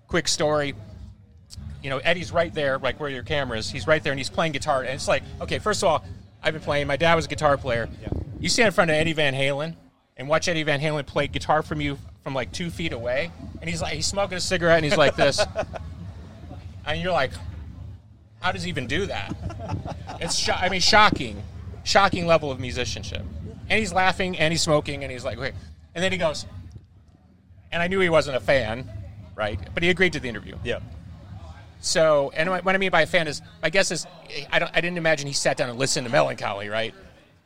Quick 0.08 0.30
story. 0.30 0.74
You 1.84 1.90
know, 1.90 1.98
Eddie's 1.98 2.32
right 2.32 2.54
there, 2.54 2.78
like 2.78 2.98
where 3.02 3.10
your 3.10 3.24
camera 3.24 3.58
is. 3.58 3.70
He's 3.70 3.88
right 3.88 4.02
there, 4.02 4.14
and 4.14 4.20
he's 4.22 4.30
playing 4.30 4.54
guitar. 4.54 4.84
And 4.84 4.92
it's 4.92 5.10
like, 5.10 5.24
okay, 5.42 5.60
first 5.60 5.84
of 5.84 5.90
all, 5.90 6.06
I've 6.42 6.54
been 6.54 6.64
playing. 6.64 6.88
My 6.88 6.96
dad 6.96 7.16
was 7.16 7.26
a 7.26 7.28
guitar 7.28 7.58
player. 7.58 7.90
You 8.40 8.48
stand 8.48 8.68
in 8.68 8.72
front 8.72 8.90
of 8.90 8.96
Eddie 8.96 9.12
Van 9.12 9.34
Halen 9.34 9.76
and 10.16 10.30
watch 10.30 10.48
Eddie 10.48 10.64
Van 10.64 10.80
Halen 10.80 11.06
play 11.06 11.28
guitar 11.28 11.62
from 11.62 11.82
you 11.82 11.98
from 12.24 12.34
like 12.34 12.54
two 12.54 12.70
feet 12.70 12.94
away, 12.94 13.34
and 13.60 13.70
he's 13.70 13.82
like, 13.82 13.96
he's 13.96 14.06
smoking 14.06 14.38
a 14.38 14.42
cigarette, 14.42 14.78
and 14.78 14.86
he's 14.86 14.96
like 14.96 15.18
this, 15.18 15.46
and 16.86 17.02
you're 17.02 17.12
like, 17.12 17.32
how 18.46 18.52
does 18.52 18.62
he 18.62 18.70
even 18.70 18.86
do 18.86 19.08
that? 19.08 19.36
It's, 20.22 20.36
sho- 20.36 20.54
I 20.54 20.70
mean, 20.70 20.80
shocking, 20.80 21.42
shocking 21.84 22.28
level 22.28 22.52
of 22.52 22.60
musicianship. 22.60 23.24
And 23.72 23.80
he's 23.80 23.92
laughing, 23.92 24.38
and 24.38 24.54
he's 24.54 24.62
smoking, 24.62 25.02
and 25.04 25.12
he's 25.12 25.26
like, 25.26 25.40
wait. 25.40 25.56
and 25.96 26.04
then 26.04 26.12
he 26.12 26.20
goes, 26.20 26.46
and 27.72 27.82
I 27.82 27.88
knew 27.88 28.00
he 28.02 28.10
wasn't 28.10 28.38
a 28.38 28.40
fan, 28.40 28.88
right? 29.36 29.60
But 29.74 29.82
he 29.82 29.90
agreed 29.90 30.14
to 30.14 30.20
the 30.20 30.30
interview. 30.30 30.58
Yeah. 30.64 30.78
So, 31.82 32.32
and 32.36 32.48
what 32.52 32.68
I 32.76 32.78
mean 32.78 32.92
by 32.92 33.02
a 33.02 33.08
fan 33.08 33.28
is, 33.28 33.42
my 33.64 33.72
guess 33.72 33.90
is, 33.90 34.06
I, 34.52 34.60
don't, 34.60 34.70
I 34.76 34.80
didn't 34.80 35.00
imagine 35.00 35.26
he 35.26 35.34
sat 35.34 35.58
down 35.58 35.72
and 35.72 35.80
listened 35.80 36.06
to 36.06 36.12
Mellon 36.12 36.38
Collie, 36.38 36.70
right? 36.70 36.94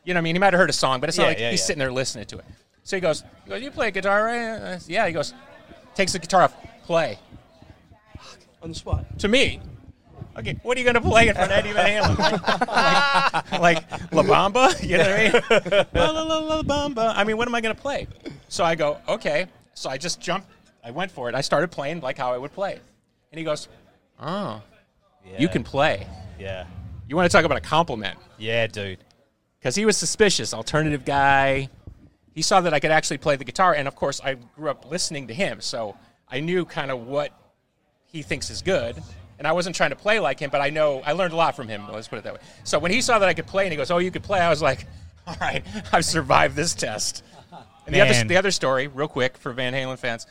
You 0.03 0.13
know 0.13 0.17
what 0.17 0.21
I 0.21 0.23
mean? 0.25 0.35
He 0.35 0.39
might 0.39 0.51
have 0.51 0.59
heard 0.59 0.69
a 0.69 0.73
song, 0.73 0.99
but 0.99 1.07
it's 1.07 1.17
not 1.17 1.23
Yeah, 1.23 1.29
like 1.29 1.39
yeah, 1.39 1.51
he's 1.51 1.61
yeah. 1.61 1.65
sitting 1.65 1.79
there 1.79 1.93
listening 1.93 2.25
to 2.25 2.39
it. 2.39 2.45
So 2.83 2.97
he 2.97 3.01
goes, 3.01 3.23
he 3.45 3.51
goes, 3.51 3.61
you 3.61 3.71
play 3.71 3.89
guitar, 3.91 4.25
right? 4.25 4.49
Uh, 4.73 4.79
Yeah, 4.85 5.07
he 5.07 5.13
goes, 5.13 5.33
takes 5.95 6.11
the 6.11 6.19
guitar 6.19 6.41
off, 6.41 6.53
play. 6.83 7.17
On 8.61 8.67
the 8.67 8.75
spot. 8.75 9.05
To 9.19 9.29
me, 9.29 9.61
okay, 10.38 10.59
what 10.63 10.77
are 10.77 10.79
you 10.79 10.86
going 10.86 10.95
to 10.95 11.01
play 11.01 11.27
in 11.27 11.36
front 11.36 11.51
of 11.51 11.57
Eddie 11.57 11.71
Van 11.74 12.03
Halen? 12.03 12.17
Like, 12.17 13.51
like, 13.51 13.91
like 13.91 14.12
La 14.12 14.24
Bamba? 14.24 14.81
You 14.89 14.98
know 14.98 15.03
what 15.03 15.62
I 15.62 15.74
mean? 15.77 15.86
La, 15.93 16.12
la, 16.12 16.24
la, 16.24 16.39
la 16.39 16.63
Bamba. 16.63 17.13
I 17.15 17.24
mean, 17.24 17.38
what 17.38 17.48
am 17.48 17.55
I 17.55 17.62
going 17.62 17.75
to 17.75 17.81
play? 17.81 18.07
So 18.48 18.63
I 18.63 18.75
go, 18.75 18.98
okay. 19.07 19.48
So 19.74 19.89
I 19.89 19.98
just 19.98 20.19
jumped, 20.19 20.50
I 20.83 20.91
went 20.91 21.12
for 21.12 21.29
it. 21.29 21.36
I 21.36 21.41
started 21.41 21.71
playing 21.71 22.01
like 22.01 22.17
how 22.17 22.33
I 22.33 22.38
would 22.38 22.53
play. 22.53 22.79
And 23.31 23.39
he 23.39 23.43
goes, 23.43 23.67
oh, 24.21 24.62
you 25.38 25.48
can 25.48 25.63
play. 25.63 26.07
Yeah. 26.39 26.65
You 27.07 27.15
want 27.15 27.29
to 27.29 27.36
talk 27.36 27.45
about 27.45 27.57
a 27.57 27.62
compliment? 27.62 28.17
Yeah, 28.38 28.67
dude. 28.67 29.00
Because 29.59 29.75
he 29.75 29.86
was 29.86 29.98
suspicious, 29.98 30.53
alternative 30.53 31.05
guy. 31.05 31.69
He 32.33 32.41
saw 32.41 32.62
that 32.62 32.74
I 32.74 32.79
could 32.79 32.91
actually 32.91 33.17
play 33.17 33.36
the 33.36 33.43
guitar, 33.43 33.74
and 33.74 33.88
of 33.88 33.95
course, 33.95 34.21
I 34.24 34.36
grew 34.55 34.69
up 34.69 34.89
listening 34.89 35.27
to 35.27 35.33
him, 35.33 35.59
so 35.59 35.98
I 36.29 36.39
knew 36.39 36.63
kind 36.63 36.91
of 36.91 37.07
what 37.07 37.33
he 38.05 38.21
thinks 38.21 38.50
is 38.50 38.62
good. 38.62 39.01
And 39.39 39.48
I 39.48 39.53
wasn't 39.53 39.75
trying 39.75 39.89
to 39.91 39.96
play 39.96 40.19
like 40.19 40.39
him, 40.39 40.50
but 40.51 40.60
I 40.62 40.69
know 40.69 41.01
I 41.05 41.13
learned 41.13 41.34
a 41.34 41.38
lot 41.38 41.55
from 41.55 41.67
him. 41.67 41.84
Let's 41.91 42.08
put 42.10 42.19
it 42.19 42.24
that 42.25 42.34
way. 42.34 42.39
So 42.65 42.77
when 42.77 42.91
he 42.91 43.01
saw 43.01 43.17
that 43.19 43.29
I 43.29 43.34
could 43.34 43.48
play, 43.48 43.63
and 43.63 43.72
he 43.72 43.77
goes, 43.77 43.89
"Oh, 43.89 43.98
you 43.98 44.12
could 44.12 44.22
play," 44.24 44.39
I 44.39 44.50
was 44.50 44.62
like, 44.62 44.86
"All 45.27 45.36
right, 45.39 45.63
I've 45.93 46.05
survived 46.05 46.55
this 46.58 46.75
test." 46.75 47.24
And 47.88 47.96
the 47.96 48.01
other, 48.01 48.24
the 48.25 48.38
other 48.38 48.51
story, 48.51 48.86
real 48.88 49.08
quick 49.08 49.38
for 49.38 49.51
Van 49.53 49.74
Halen 49.74 49.98
fans, 49.98 50.27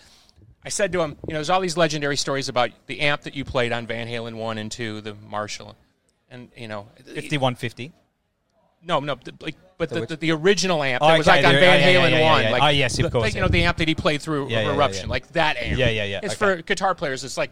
I 0.64 0.68
said 0.68 0.92
to 0.92 1.00
him, 1.00 1.16
you 1.26 1.32
know, 1.32 1.38
there's 1.38 1.50
all 1.50 1.60
these 1.60 1.76
legendary 1.76 2.16
stories 2.16 2.48
about 2.48 2.70
the 2.86 3.00
amp 3.00 3.22
that 3.22 3.34
you 3.34 3.44
played 3.44 3.72
on 3.72 3.86
Van 3.86 4.06
Halen 4.06 4.34
one 4.36 4.58
and 4.58 4.70
two, 4.70 5.00
the 5.00 5.14
Marshall, 5.28 5.74
and 6.30 6.50
you 6.56 6.68
know, 6.68 6.86
5150. 7.04 7.92
no, 8.84 9.00
no, 9.00 9.16
the, 9.16 9.32
like, 9.40 9.56
but 9.76 9.88
the, 9.88 10.06
the, 10.06 10.16
the 10.16 10.30
original 10.32 10.82
amp 10.82 11.02
Oh, 11.02 11.08
that 11.08 11.18
was 11.18 11.26
okay, 11.26 11.38
like 11.38 11.46
on 11.46 11.54
Van 11.54 11.80
yeah, 11.80 11.88
yeah, 11.88 11.98
Halen 11.98 12.10
yeah, 12.10 12.18
yeah, 12.18 12.32
one, 12.32 12.52
like 12.52 12.62
Oh, 12.62 12.68
yes, 12.68 12.98
of 12.98 13.04
the- 13.04 13.10
course, 13.10 13.22
like, 13.22 13.34
you 13.34 13.40
know 13.40 13.48
the 13.48 13.64
amp 13.64 13.78
that 13.78 13.88
he 13.88 13.94
played 13.94 14.20
through 14.22 14.48
Eruption, 14.50 15.08
like 15.08 15.26
that 15.32 15.56
amp. 15.56 15.78
Yeah, 15.78 15.88
yeah, 15.88 16.04
yeah, 16.04 16.20
It's 16.22 16.34
okay. 16.40 16.56
for 16.58 16.62
guitar 16.62 16.94
players. 16.94 17.24
It's 17.24 17.38
like 17.38 17.50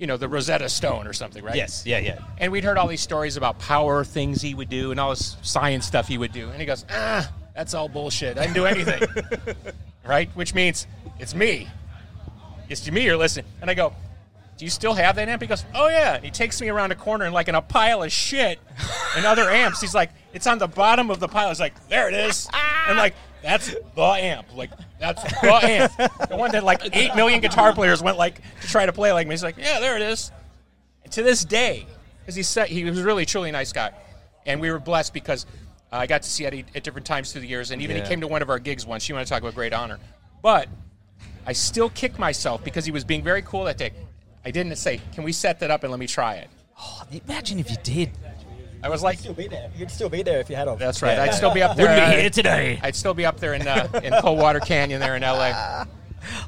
you 0.00 0.06
know, 0.06 0.16
the 0.16 0.28
Rosetta 0.28 0.70
Stone 0.70 1.06
or 1.06 1.12
something, 1.12 1.44
right? 1.44 1.54
Yes, 1.54 1.84
yeah, 1.84 1.98
yeah. 1.98 2.18
And 2.38 2.50
we'd 2.50 2.64
heard 2.64 2.78
all 2.78 2.88
these 2.88 3.02
stories 3.02 3.36
about 3.36 3.58
power 3.58 4.02
things 4.02 4.40
he 4.40 4.54
would 4.54 4.70
do 4.70 4.92
and 4.92 4.98
all 4.98 5.10
this 5.10 5.36
science 5.42 5.86
stuff 5.86 6.08
he 6.08 6.16
would 6.16 6.32
do. 6.32 6.48
And 6.48 6.58
he 6.58 6.64
goes, 6.64 6.86
ah, 6.90 7.30
that's 7.54 7.74
all 7.74 7.86
bullshit. 7.86 8.38
I 8.38 8.46
didn't 8.46 8.54
do 8.54 8.64
anything. 8.64 9.02
right? 10.06 10.30
Which 10.34 10.54
means 10.54 10.86
it's 11.18 11.34
me. 11.34 11.68
It's 12.70 12.80
to 12.82 12.92
me 12.92 13.04
you're 13.04 13.18
listening. 13.18 13.44
And 13.60 13.70
I 13.70 13.74
go, 13.74 13.92
do 14.56 14.64
you 14.64 14.70
still 14.70 14.94
have 14.94 15.16
that 15.16 15.28
amp? 15.28 15.42
He 15.42 15.48
goes, 15.48 15.66
oh 15.74 15.88
yeah. 15.88 16.14
And 16.14 16.24
he 16.24 16.30
takes 16.30 16.62
me 16.62 16.70
around 16.70 16.92
a 16.92 16.94
corner 16.94 17.26
and 17.26 17.34
like 17.34 17.48
in 17.48 17.54
a 17.54 17.60
pile 17.60 18.02
of 18.02 18.10
shit 18.10 18.58
and 19.18 19.26
other 19.26 19.50
amps. 19.50 19.82
He's 19.82 19.94
like, 19.94 20.12
it's 20.32 20.46
on 20.46 20.56
the 20.56 20.68
bottom 20.68 21.10
of 21.10 21.20
the 21.20 21.28
pile. 21.28 21.48
He's 21.48 21.60
like, 21.60 21.88
there 21.88 22.08
it 22.08 22.14
is. 22.14 22.48
And 22.88 22.96
like, 22.96 23.14
that's 23.42 23.74
the 23.94 24.02
amp. 24.02 24.54
Like, 24.54 24.70
that's 24.98 25.22
the 25.40 25.48
amp. 25.64 26.28
The 26.28 26.36
one 26.36 26.52
that 26.52 26.64
like 26.64 26.94
eight 26.96 27.14
million 27.14 27.40
guitar 27.40 27.72
players 27.72 28.02
went 28.02 28.18
like 28.18 28.40
to 28.60 28.66
try 28.68 28.86
to 28.86 28.92
play 28.92 29.12
like 29.12 29.26
me. 29.26 29.32
He's 29.32 29.42
like, 29.42 29.56
yeah, 29.58 29.80
there 29.80 29.96
it 29.96 30.02
is. 30.02 30.30
And 31.04 31.12
to 31.12 31.22
this 31.22 31.44
day, 31.44 31.86
because 32.20 32.34
he 32.34 32.42
said 32.42 32.68
he 32.68 32.84
was 32.84 33.00
really 33.02 33.24
truly 33.26 33.48
a 33.48 33.52
nice 33.52 33.72
guy, 33.72 33.92
and 34.46 34.60
we 34.60 34.70
were 34.70 34.78
blessed 34.78 35.12
because 35.14 35.46
uh, 35.92 35.96
I 35.96 36.06
got 36.06 36.22
to 36.22 36.30
see 36.30 36.44
Eddie 36.46 36.64
at 36.74 36.82
different 36.84 37.06
times 37.06 37.32
through 37.32 37.40
the 37.42 37.48
years, 37.48 37.70
and 37.70 37.80
even 37.82 37.96
Yeah. 37.96 38.02
he 38.02 38.08
came 38.08 38.20
to 38.20 38.28
one 38.28 38.42
of 38.42 38.50
our 38.50 38.58
gigs 38.58 38.86
once. 38.86 39.08
You 39.08 39.14
want 39.14 39.26
to 39.26 39.30
talk 39.32 39.42
about 39.42 39.54
great 39.54 39.72
honor, 39.72 39.98
but 40.42 40.68
I 41.46 41.52
still 41.52 41.88
kick 41.90 42.18
myself 42.18 42.62
because 42.62 42.84
he 42.84 42.92
was 42.92 43.04
being 43.04 43.22
very 43.24 43.42
cool 43.42 43.64
that 43.64 43.78
day. 43.78 43.92
I 44.44 44.50
didn't 44.50 44.76
say, 44.76 45.00
"Can 45.14 45.24
we 45.24 45.32
set 45.32 45.60
that 45.60 45.70
up 45.70 45.82
and 45.82 45.90
let 45.90 45.98
me 46.00 46.06
try 46.06 46.34
it?" 46.36 46.48
Oh, 46.78 47.02
imagine 47.26 47.58
if 47.58 47.70
you 47.70 47.76
did. 47.82 48.10
I 48.82 48.88
was 48.88 49.02
like, 49.02 49.18
you'd 49.18 49.22
Still 49.22 49.34
be 49.34 49.48
there. 49.48 49.70
You'd 49.76 49.90
still 49.90 50.08
be 50.08 50.22
there 50.22 50.40
if 50.40 50.48
you 50.50 50.56
had. 50.56 50.68
"That's 50.78 51.02
right." 51.02 51.18
I'd 51.18 51.34
still 51.34 51.52
be 51.52 51.62
up 51.62 51.76
there. 51.76 51.86
Wouldn't 51.86 52.10
be 52.10 52.16
uh, 52.16 52.20
here 52.20 52.30
today. 52.30 52.80
I'd 52.82 52.96
still 52.96 53.14
be 53.14 53.26
up 53.26 53.38
there 53.38 53.54
in 53.54 53.66
uh, 53.66 53.88
in 54.02 54.12
Coldwater 54.20 54.60
Canyon 54.60 55.00
there 55.00 55.16
in 55.16 55.22
LA. 55.22 55.84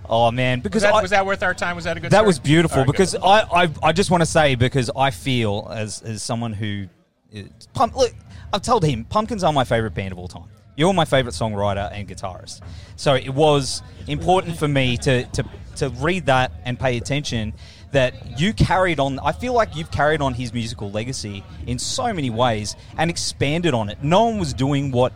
Oh 0.09 0.31
man, 0.31 0.59
Was 0.59 0.63
because 0.65 0.83
that, 0.83 0.95
I, 0.95 1.01
was 1.01 1.11
that 1.13 1.25
worth 1.25 1.43
our 1.43 1.55
time? 1.55 1.77
Was 1.77 1.85
that 1.85 1.97
a 1.97 2.01
good? 2.01 2.11
that 2.11 2.17
story? 2.17 2.27
was 2.27 2.39
beautiful. 2.39 2.81
All 2.81 2.85
right, 2.85 2.87
good. 2.87 2.93
because 2.93 3.15
I, 3.15 3.63
I, 3.65 3.71
I 3.83 3.93
just 3.93 4.11
want 4.11 4.21
to 4.21 4.27
say 4.27 4.55
because 4.55 4.91
I 4.95 5.11
feel 5.11 5.69
as 5.73 6.03
as 6.03 6.23
someone 6.23 6.53
who, 6.53 6.89
is, 7.31 7.49
pump, 7.73 7.97
look, 7.97 8.13
I've 8.53 8.63
told 8.63 8.85
him 8.85 9.05
Pumpkins 9.05 9.43
are 9.43 9.53
my 9.53 9.65
favorite 9.65 9.95
band 9.95 10.13
of 10.13 10.19
all 10.19 10.29
time. 10.29 10.45
You're 10.77 10.93
my 10.93 11.05
favorite 11.05 11.35
songwriter 11.35 11.91
and 11.93 12.09
guitarist. 12.09 12.61
So 12.97 13.15
it 13.15 13.31
was 13.33 13.83
important 14.09 14.59
for 14.59 14.69
me 14.69 14.97
to 14.99 15.25
to 15.25 15.45
to 15.77 15.89
read 15.89 16.27
that 16.27 16.53
and 16.65 16.79
pay 16.79 16.97
attention. 16.97 17.55
That 17.93 18.41
you 18.41 18.53
carried 18.55 18.99
on. 18.99 19.19
I 19.19 19.33
feel 19.33 19.53
like 19.53 19.77
you've 19.77 19.91
carried 19.91 20.23
on 20.23 20.33
his 20.35 20.53
musical 20.53 20.91
legacy 20.91 21.45
in 21.67 21.79
so 21.79 22.13
many 22.13 22.31
ways 22.31 22.75
and 22.97 23.11
expanded 23.11 23.75
on 23.75 23.91
it. 23.91 24.03
No 24.03 24.25
one 24.25 24.39
was 24.39 24.55
doing 24.55 24.91
what 24.91 25.13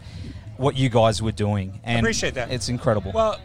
what 0.59 0.77
you 0.77 0.89
guys 0.89 1.23
were 1.23 1.33
doing. 1.33 1.81
And 1.85 2.01
Appreciate 2.01 2.35
that. 2.35 2.51
It's 2.51 2.69
incredible. 2.69 3.13
Well, 3.13 3.39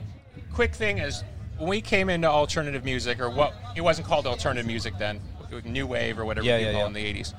quick 0.53 0.73
thing 0.75 0.97
is 0.97 1.23
when 1.57 1.69
we 1.69 1.81
came 1.81 2.09
into 2.09 2.27
alternative 2.27 2.83
music, 2.83 3.19
or 3.21 3.29
what 3.29 3.53
it 3.75 3.81
wasn't 3.81 4.07
called 4.07 4.27
alternative 4.27 4.65
music 4.67 4.95
then, 4.97 5.21
new 5.65 5.87
wave 5.87 6.19
or 6.19 6.25
whatever 6.25 6.45
Yeah, 6.45 6.57
you 6.57 6.65
yeah, 6.67 6.71
call 6.73 6.81
yeah. 6.81 6.87
in 6.87 6.93
the 6.93 7.21
'80s. 7.21 7.33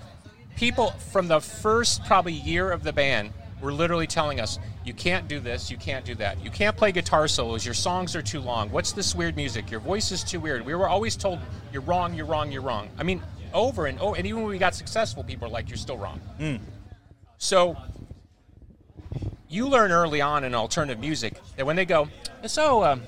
People 0.56 0.90
from 1.12 1.28
the 1.28 1.40
first 1.40 2.04
probably 2.04 2.32
year 2.34 2.70
of 2.70 2.82
the 2.84 2.92
band 2.92 3.32
were 3.62 3.72
literally 3.72 4.06
telling 4.06 4.40
us, 4.40 4.58
"You 4.84 4.92
can't 4.92 5.26
do 5.28 5.40
this, 5.40 5.70
you 5.70 5.78
can't 5.78 6.04
do 6.04 6.14
that, 6.16 6.44
you 6.44 6.50
can't 6.50 6.76
play 6.76 6.92
guitar 6.92 7.26
solos. 7.28 7.64
Your 7.64 7.74
songs 7.74 8.14
are 8.14 8.22
too 8.22 8.40
long. 8.40 8.70
What's 8.70 8.92
this 8.92 9.14
weird 9.14 9.36
music? 9.36 9.70
Your 9.70 9.80
voice 9.80 10.12
is 10.12 10.22
too 10.22 10.40
weird." 10.40 10.66
We 10.66 10.74
were 10.74 10.88
always 10.88 11.16
told, 11.16 11.38
"You're 11.72 11.82
wrong, 11.82 12.12
you're 12.12 12.26
wrong, 12.26 12.52
you're 12.52 12.62
wrong." 12.62 12.90
I 12.98 13.04
mean, 13.04 13.22
over 13.54 13.86
and 13.86 13.98
over. 14.00 14.16
And 14.16 14.26
even 14.26 14.42
when 14.42 14.50
we 14.50 14.58
got 14.58 14.74
successful, 14.74 15.24
people 15.24 15.48
were 15.48 15.52
like, 15.52 15.70
"You're 15.70 15.78
still 15.78 15.96
wrong." 15.96 16.20
So 17.38 17.76
you 19.48 19.68
learn 19.68 19.92
early 19.92 20.20
on 20.20 20.44
in 20.44 20.54
alternative 20.54 20.98
music 20.98 21.34
that 21.56 21.66
when 21.66 21.76
they 21.76 21.84
go, 21.84 22.08
so 22.46 22.82
um, 22.84 23.02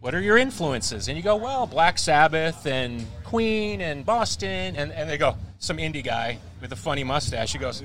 what 0.00 0.14
are 0.14 0.20
your 0.20 0.38
influences? 0.38 1.08
And 1.08 1.16
you 1.16 1.22
go, 1.22 1.34
well, 1.34 1.66
Black 1.66 1.98
Sabbath 1.98 2.64
and 2.64 3.04
Queen 3.24 3.80
and 3.80 4.06
Boston, 4.06 4.76
and, 4.76 4.92
and 4.92 5.10
they 5.10 5.18
go, 5.18 5.36
some 5.58 5.78
indie 5.78 6.04
guy 6.04 6.38
with 6.60 6.72
a 6.72 6.76
funny 6.76 7.04
mustache. 7.04 7.52
He 7.52 7.58
goes, 7.58 7.82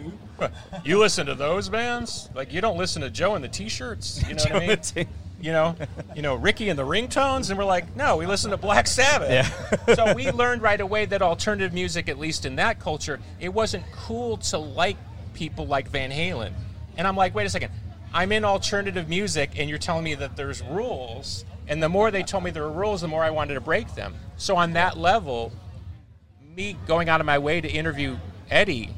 you 0.83 0.99
listen 0.99 1.25
to 1.27 1.35
those 1.35 1.69
bands? 1.69 2.29
Like 2.33 2.53
you 2.53 2.61
don't 2.61 2.77
listen 2.77 3.01
to 3.01 3.09
Joe 3.09 3.35
and 3.35 3.43
the 3.43 3.49
T-shirts? 3.49 4.23
You 4.27 4.35
know 4.35 4.43
what 4.43 4.55
I 4.55 4.67
mean? 4.67 4.77
T- 4.77 5.07
you 5.41 5.51
know, 5.51 5.75
you 6.15 6.21
know 6.21 6.35
Ricky 6.35 6.69
and 6.69 6.79
the 6.79 6.85
ringtones, 6.85 7.49
and 7.49 7.59
we're 7.59 7.65
like, 7.65 7.95
no, 7.95 8.17
we 8.17 8.25
listen 8.25 8.51
to 8.51 8.57
Black 8.57 8.87
Sabbath. 8.87 9.29
Yeah. 9.29 9.95
so 9.95 10.13
we 10.13 10.31
learned 10.31 10.61
right 10.61 10.79
away 10.79 11.05
that 11.05 11.21
alternative 11.21 11.73
music, 11.73 12.09
at 12.09 12.17
least 12.17 12.45
in 12.45 12.55
that 12.55 12.79
culture, 12.79 13.19
it 13.39 13.49
wasn't 13.49 13.83
cool 13.91 14.37
to 14.37 14.57
like 14.57 14.97
people 15.33 15.67
like 15.67 15.89
Van 15.89 16.11
Halen. 16.11 16.53
And 16.97 17.07
I'm 17.07 17.15
like, 17.15 17.35
wait 17.35 17.45
a 17.45 17.49
second, 17.49 17.71
I'm 18.13 18.31
in 18.31 18.45
alternative 18.45 19.09
music, 19.09 19.51
and 19.57 19.69
you're 19.69 19.77
telling 19.79 20.03
me 20.03 20.15
that 20.15 20.37
there's 20.37 20.61
rules. 20.63 21.45
And 21.67 21.81
the 21.81 21.89
more 21.89 22.11
they 22.11 22.23
told 22.23 22.43
me 22.43 22.51
there 22.51 22.63
were 22.63 22.71
rules, 22.71 23.01
the 23.01 23.07
more 23.07 23.23
I 23.23 23.29
wanted 23.29 23.55
to 23.55 23.61
break 23.61 23.93
them. 23.95 24.15
So 24.37 24.55
on 24.55 24.73
that 24.73 24.97
level, 24.97 25.51
me 26.55 26.77
going 26.87 27.09
out 27.09 27.19
of 27.19 27.25
my 27.25 27.37
way 27.37 27.59
to 27.59 27.67
interview 27.69 28.17
Eddie 28.49 28.93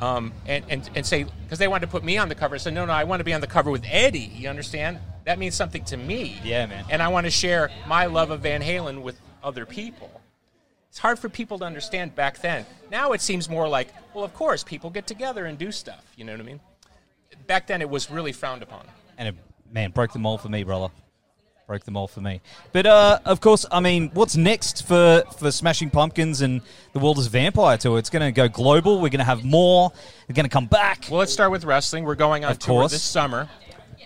um, 0.00 0.32
and, 0.46 0.64
and, 0.68 0.90
and 0.94 1.04
say, 1.04 1.24
because 1.44 1.58
they 1.58 1.68
wanted 1.68 1.86
to 1.86 1.92
put 1.92 2.04
me 2.04 2.18
on 2.18 2.28
the 2.28 2.34
cover. 2.34 2.54
I 2.54 2.58
said, 2.58 2.74
no, 2.74 2.84
no, 2.84 2.92
I 2.92 3.04
want 3.04 3.20
to 3.20 3.24
be 3.24 3.34
on 3.34 3.40
the 3.40 3.46
cover 3.46 3.70
with 3.70 3.84
Eddie. 3.86 4.30
You 4.34 4.48
understand? 4.48 4.98
That 5.24 5.38
means 5.38 5.54
something 5.54 5.84
to 5.86 5.96
me. 5.96 6.38
Yeah, 6.44 6.66
man. 6.66 6.84
And 6.88 7.02
I 7.02 7.08
want 7.08 7.26
to 7.26 7.30
share 7.30 7.70
my 7.86 8.06
love 8.06 8.30
of 8.30 8.40
Van 8.40 8.62
Halen 8.62 9.02
with 9.02 9.20
other 9.42 9.66
people. 9.66 10.20
It's 10.88 10.98
hard 10.98 11.18
for 11.18 11.28
people 11.28 11.58
to 11.58 11.64
understand 11.64 12.14
back 12.14 12.38
then. 12.40 12.64
Now 12.90 13.12
it 13.12 13.20
seems 13.20 13.48
more 13.48 13.68
like, 13.68 13.92
well, 14.14 14.24
of 14.24 14.32
course, 14.34 14.64
people 14.64 14.88
get 14.88 15.06
together 15.06 15.44
and 15.44 15.58
do 15.58 15.70
stuff. 15.70 16.04
You 16.16 16.24
know 16.24 16.32
what 16.32 16.40
I 16.40 16.44
mean? 16.44 16.60
Back 17.46 17.66
then 17.66 17.82
it 17.82 17.90
was 17.90 18.10
really 18.10 18.32
frowned 18.32 18.62
upon. 18.62 18.86
and 19.18 19.28
it, 19.28 19.34
man, 19.70 19.90
broke 19.90 20.12
them 20.12 20.24
all 20.24 20.38
for 20.38 20.48
me, 20.48 20.62
brother. 20.64 20.88
Broke 21.68 21.84
them 21.84 21.98
all 21.98 22.08
for 22.08 22.22
me. 22.22 22.40
But 22.72 22.86
uh, 22.86 23.18
of 23.26 23.42
course, 23.42 23.66
I 23.70 23.80
mean, 23.80 24.10
what's 24.14 24.36
next 24.38 24.86
for 24.88 25.22
for 25.36 25.50
Smashing 25.52 25.90
Pumpkins 25.90 26.40
and 26.40 26.62
the 26.94 26.98
World 26.98 27.18
is 27.18 27.26
Vampire 27.26 27.76
tour? 27.76 27.98
It's 27.98 28.08
going 28.08 28.22
to 28.22 28.32
go 28.32 28.48
global. 28.48 28.94
We're 29.02 29.10
going 29.10 29.18
to 29.18 29.24
have 29.24 29.44
more. 29.44 29.92
We're 30.26 30.34
going 30.34 30.46
to 30.46 30.50
come 30.50 30.64
back. 30.64 31.04
Well, 31.10 31.18
let's 31.18 31.30
start 31.32 31.50
with 31.50 31.64
wrestling. 31.66 32.04
We're 32.04 32.14
going 32.14 32.46
on 32.46 32.52
Of 32.52 32.58
tour 32.58 32.80
course. 32.80 32.92
this 32.92 33.02
summer. 33.02 33.50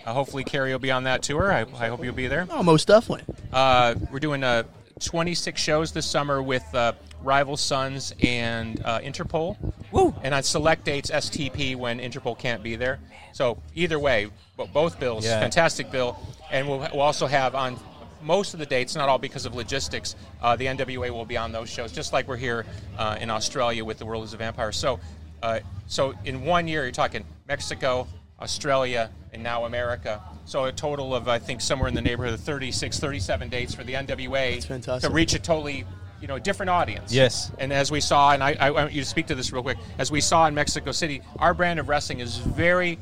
Uh, 0.05 0.11
hopefully, 0.11 0.43
Kerry 0.43 0.73
will 0.73 0.79
be 0.79 0.91
on 0.91 1.05
that 1.05 1.23
tour. 1.23 1.53
I, 1.53 1.61
I 1.61 1.87
hope 1.87 2.03
you'll 2.03 2.13
be 2.13 2.27
there. 2.27 2.45
Oh, 2.51 2.63
most 2.63 2.85
definitely. 2.89 3.33
Uh, 3.53 3.95
we're 4.11 4.19
doing 4.19 4.43
uh, 4.43 4.63
26 4.99 5.61
shows 5.61 5.93
this 5.93 6.05
summer 6.05 6.43
with 6.43 6.65
uh, 6.75 6.91
Rival 7.21 7.55
Sons 7.55 8.13
and 8.21 8.81
uh, 8.83 8.99
Interpol. 8.99 9.55
Woo. 9.93 10.13
And 10.23 10.33
on 10.33 10.43
select 10.43 10.83
dates, 10.83 11.09
STP 11.11 11.75
when 11.75 11.99
Interpol 11.99 12.37
can't 12.37 12.61
be 12.63 12.75
there. 12.75 12.99
So 13.31 13.57
either 13.75 13.99
way, 13.99 14.29
bo- 14.57 14.67
both 14.67 14.99
bills, 14.99 15.23
Yeah. 15.23 15.39
fantastic 15.39 15.91
bill. 15.91 16.17
And 16.51 16.67
we'll, 16.67 16.79
we'll 16.79 17.01
also 17.01 17.27
have 17.27 17.55
on 17.55 17.79
most 18.21 18.53
of 18.53 18.59
the 18.59 18.65
dates, 18.65 18.95
not 18.95 19.07
all 19.09 19.17
because 19.19 19.45
of 19.45 19.53
logistics, 19.53 20.15
uh, 20.41 20.55
the 20.55 20.65
NWA 20.65 21.11
will 21.11 21.25
be 21.25 21.37
on 21.37 21.51
those 21.51 21.69
shows, 21.69 21.91
just 21.91 22.11
like 22.13 22.27
we're 22.27 22.37
here 22.37 22.65
uh, 22.97 23.17
in 23.19 23.29
Australia 23.29 23.85
with 23.85 23.99
The 23.99 24.05
World 24.05 24.23
is 24.23 24.33
a 24.33 24.37
Vampire. 24.37 24.71
So, 24.71 24.99
uh, 25.41 25.59
so 25.87 26.13
in 26.25 26.43
one 26.43 26.67
year, 26.67 26.83
you're 26.83 26.91
talking 26.91 27.25
Mexico, 27.47 28.07
Australia, 28.41 29.09
and 29.33 29.43
now 29.43 29.65
America. 29.65 30.21
So 30.45 30.65
a 30.65 30.71
total 30.71 31.13
of, 31.13 31.27
I 31.27 31.37
think, 31.39 31.61
somewhere 31.61 31.87
in 31.89 31.93
the 31.95 32.01
neighborhood 32.01 32.33
of 32.33 32.39
36, 32.39 32.99
37 32.99 33.49
dates 33.49 33.73
for 33.75 33.83
the 33.83 33.93
NWA 33.93 34.99
to 35.01 35.09
reach 35.09 35.33
a 35.33 35.39
totally 35.39 35.85
you 36.23 36.27
know, 36.27 36.39
different 36.39 36.69
audience. 36.69 37.11
Yes. 37.13 37.51
And 37.59 37.73
as 37.73 37.91
we 37.91 37.99
saw, 37.99 38.31
and 38.31 38.41
I, 38.41 38.55
I 38.57 38.71
want 38.71 38.93
you 38.93 39.01
to 39.01 39.07
speak 39.07 39.27
to 39.27 39.35
this 39.35 39.51
real 39.51 39.61
quick, 39.61 39.77
as 39.97 40.09
we 40.09 40.21
saw 40.21 40.47
in 40.47 40.55
Mexico 40.55 40.93
City, 40.93 41.21
our 41.37 41.53
brand 41.53 41.81
of 41.81 41.89
wrestling 41.89 42.21
is 42.21 42.37
very 42.37 42.97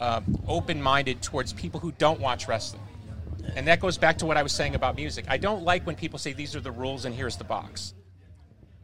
um, 0.00 0.24
open-minded 0.48 1.22
towards 1.22 1.52
people 1.52 1.78
who 1.78 1.92
don't 1.92 2.18
watch 2.18 2.48
wrestling. 2.48 2.82
And 3.54 3.68
that 3.68 3.78
goes 3.78 3.96
back 3.96 4.18
to 4.18 4.26
what 4.26 4.36
I 4.36 4.42
was 4.42 4.50
saying 4.50 4.74
about 4.74 4.96
music. 4.96 5.26
I 5.28 5.36
don't 5.36 5.62
like 5.62 5.86
when 5.86 5.94
people 5.94 6.18
say 6.18 6.32
these 6.32 6.56
are 6.56 6.60
the 6.60 6.72
rules 6.72 7.04
and 7.04 7.14
here's 7.14 7.36
the 7.36 7.44
box. 7.44 7.94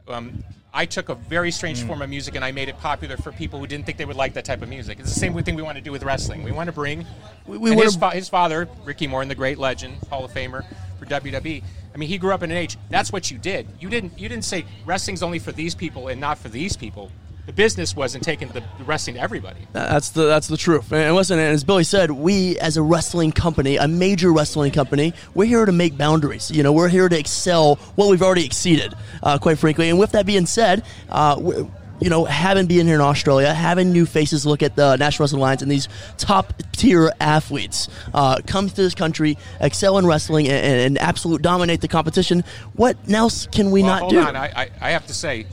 Um, 0.07 0.45
I 0.73 0.85
took 0.85 1.09
a 1.09 1.15
very 1.15 1.51
strange 1.51 1.83
Mm. 1.83 1.87
form 1.87 2.01
of 2.01 2.09
music 2.09 2.35
and 2.35 2.45
I 2.45 2.53
made 2.53 2.69
it 2.69 2.77
popular 2.79 3.17
for 3.17 3.33
people 3.33 3.59
who 3.59 3.67
didn't 3.67 3.85
think 3.85 3.97
they 3.97 4.05
would 4.05 4.15
like 4.15 4.33
that 4.35 4.45
type 4.45 4.61
of 4.61 4.69
music. 4.69 4.97
It's 5.01 5.13
the 5.13 5.19
same 5.19 5.33
thing 5.43 5.55
we 5.55 5.61
want 5.61 5.75
to 5.77 5.83
do 5.83 5.91
with 5.91 6.03
wrestling. 6.03 6.41
We 6.43 6.53
want 6.53 6.67
to 6.67 6.71
bring 6.73 7.05
We- 7.45 7.57
we 7.57 7.75
his, 7.75 7.97
fa- 7.97 8.11
his 8.11 8.29
father, 8.29 8.69
Ricky 8.85 9.07
Morton, 9.07 9.27
the 9.27 9.35
great 9.35 9.57
legend, 9.57 9.97
Hall 10.09 10.23
of 10.23 10.31
Famer 10.33 10.63
for 10.97 11.05
WWE. 11.05 11.61
I 11.93 11.97
mean, 11.97 12.09
he 12.09 12.17
grew 12.17 12.33
up 12.33 12.43
in 12.43 12.51
an 12.51 12.57
age. 12.57 12.77
That's 12.89 13.11
what 13.11 13.29
you 13.29 13.37
did. 13.37 13.67
You 13.79 13.89
didn't. 13.89 14.17
You 14.17 14.27
didn't 14.27 14.45
say 14.45 14.65
wrestling's 14.85 15.21
only 15.21 15.39
for 15.39 15.51
these 15.51 15.75
people 15.75 16.07
and 16.07 16.19
not 16.19 16.37
for 16.37 16.49
these 16.49 16.75
people. 16.75 17.11
The 17.45 17.51
business 17.53 17.93
wasn't 17.93 18.23
taking 18.23 18.47
the, 18.49 18.63
wrestling 18.85 19.15
to 19.15 19.21
everybody. 19.21 19.67
That's 19.73 20.09
the 20.11 20.23
that's 20.23 20.47
the 20.47 20.55
truth. 20.55 20.93
And 20.93 21.13
listen, 21.13 21.39
and 21.39 21.49
as 21.49 21.65
Billy 21.65 21.83
said, 21.83 22.09
we 22.09 22.57
as 22.59 22.77
a 22.77 22.81
wrestling 22.81 23.33
company, 23.33 23.75
a 23.75 23.87
major 23.87 24.31
wrestling 24.31 24.71
company, 24.71 25.13
we're 25.35 25.45
here 25.45 25.65
to 25.65 25.73
make 25.73 25.97
boundaries. 25.97 26.49
You 26.49 26.63
know, 26.63 26.71
we're 26.71 26.87
here 26.87 27.09
to 27.09 27.19
excel 27.19 27.75
what 27.95 28.09
we've 28.09 28.21
already 28.21 28.45
exceeded, 28.45 28.93
uh, 29.21 29.37
quite 29.37 29.59
frankly. 29.59 29.89
And 29.89 29.99
with 29.99 30.13
that 30.13 30.25
being 30.25 30.45
said, 30.45 30.85
uh, 31.09 31.65
you 32.03 32.09
know, 32.09 32.25
having 32.25 32.65
being 32.65 32.85
here 32.85 32.95
in 32.95 33.01
Australia, 33.01 33.53
having 33.53 33.93
new 33.93 34.05
faces 34.05 34.45
look 34.45 34.61
at 34.61 34.75
the 34.75 34.97
National 34.97 35.23
Wrestling 35.23 35.41
Alliance 35.41 35.61
and 35.61 35.71
these 35.71 35.87
top 36.17 36.53
tier 36.73 37.13
athletes 37.21 37.87
uh, 38.13 38.41
come 38.45 38.67
to 38.67 38.75
this 38.75 38.93
country, 38.93 39.37
excel 39.61 39.97
in 39.97 40.05
wrestling, 40.05 40.49
and, 40.49 40.65
and, 40.65 40.79
and 40.81 40.97
absolute 40.97 41.41
dominate 41.41 41.79
the 41.79 41.87
competition. 41.87 42.43
What 42.73 42.97
else 43.09 43.47
can 43.47 43.71
we 43.71 43.83
Well, 43.83 43.91
not 43.91 43.99
hold 44.01 44.11
do? 44.11 44.19
on. 44.19 44.35
I, 44.35 44.47
I, 44.47 44.69
I 44.81 44.91
have 44.91 45.07
to 45.07 45.13
say, 45.13 45.45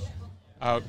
uh, 0.60 0.80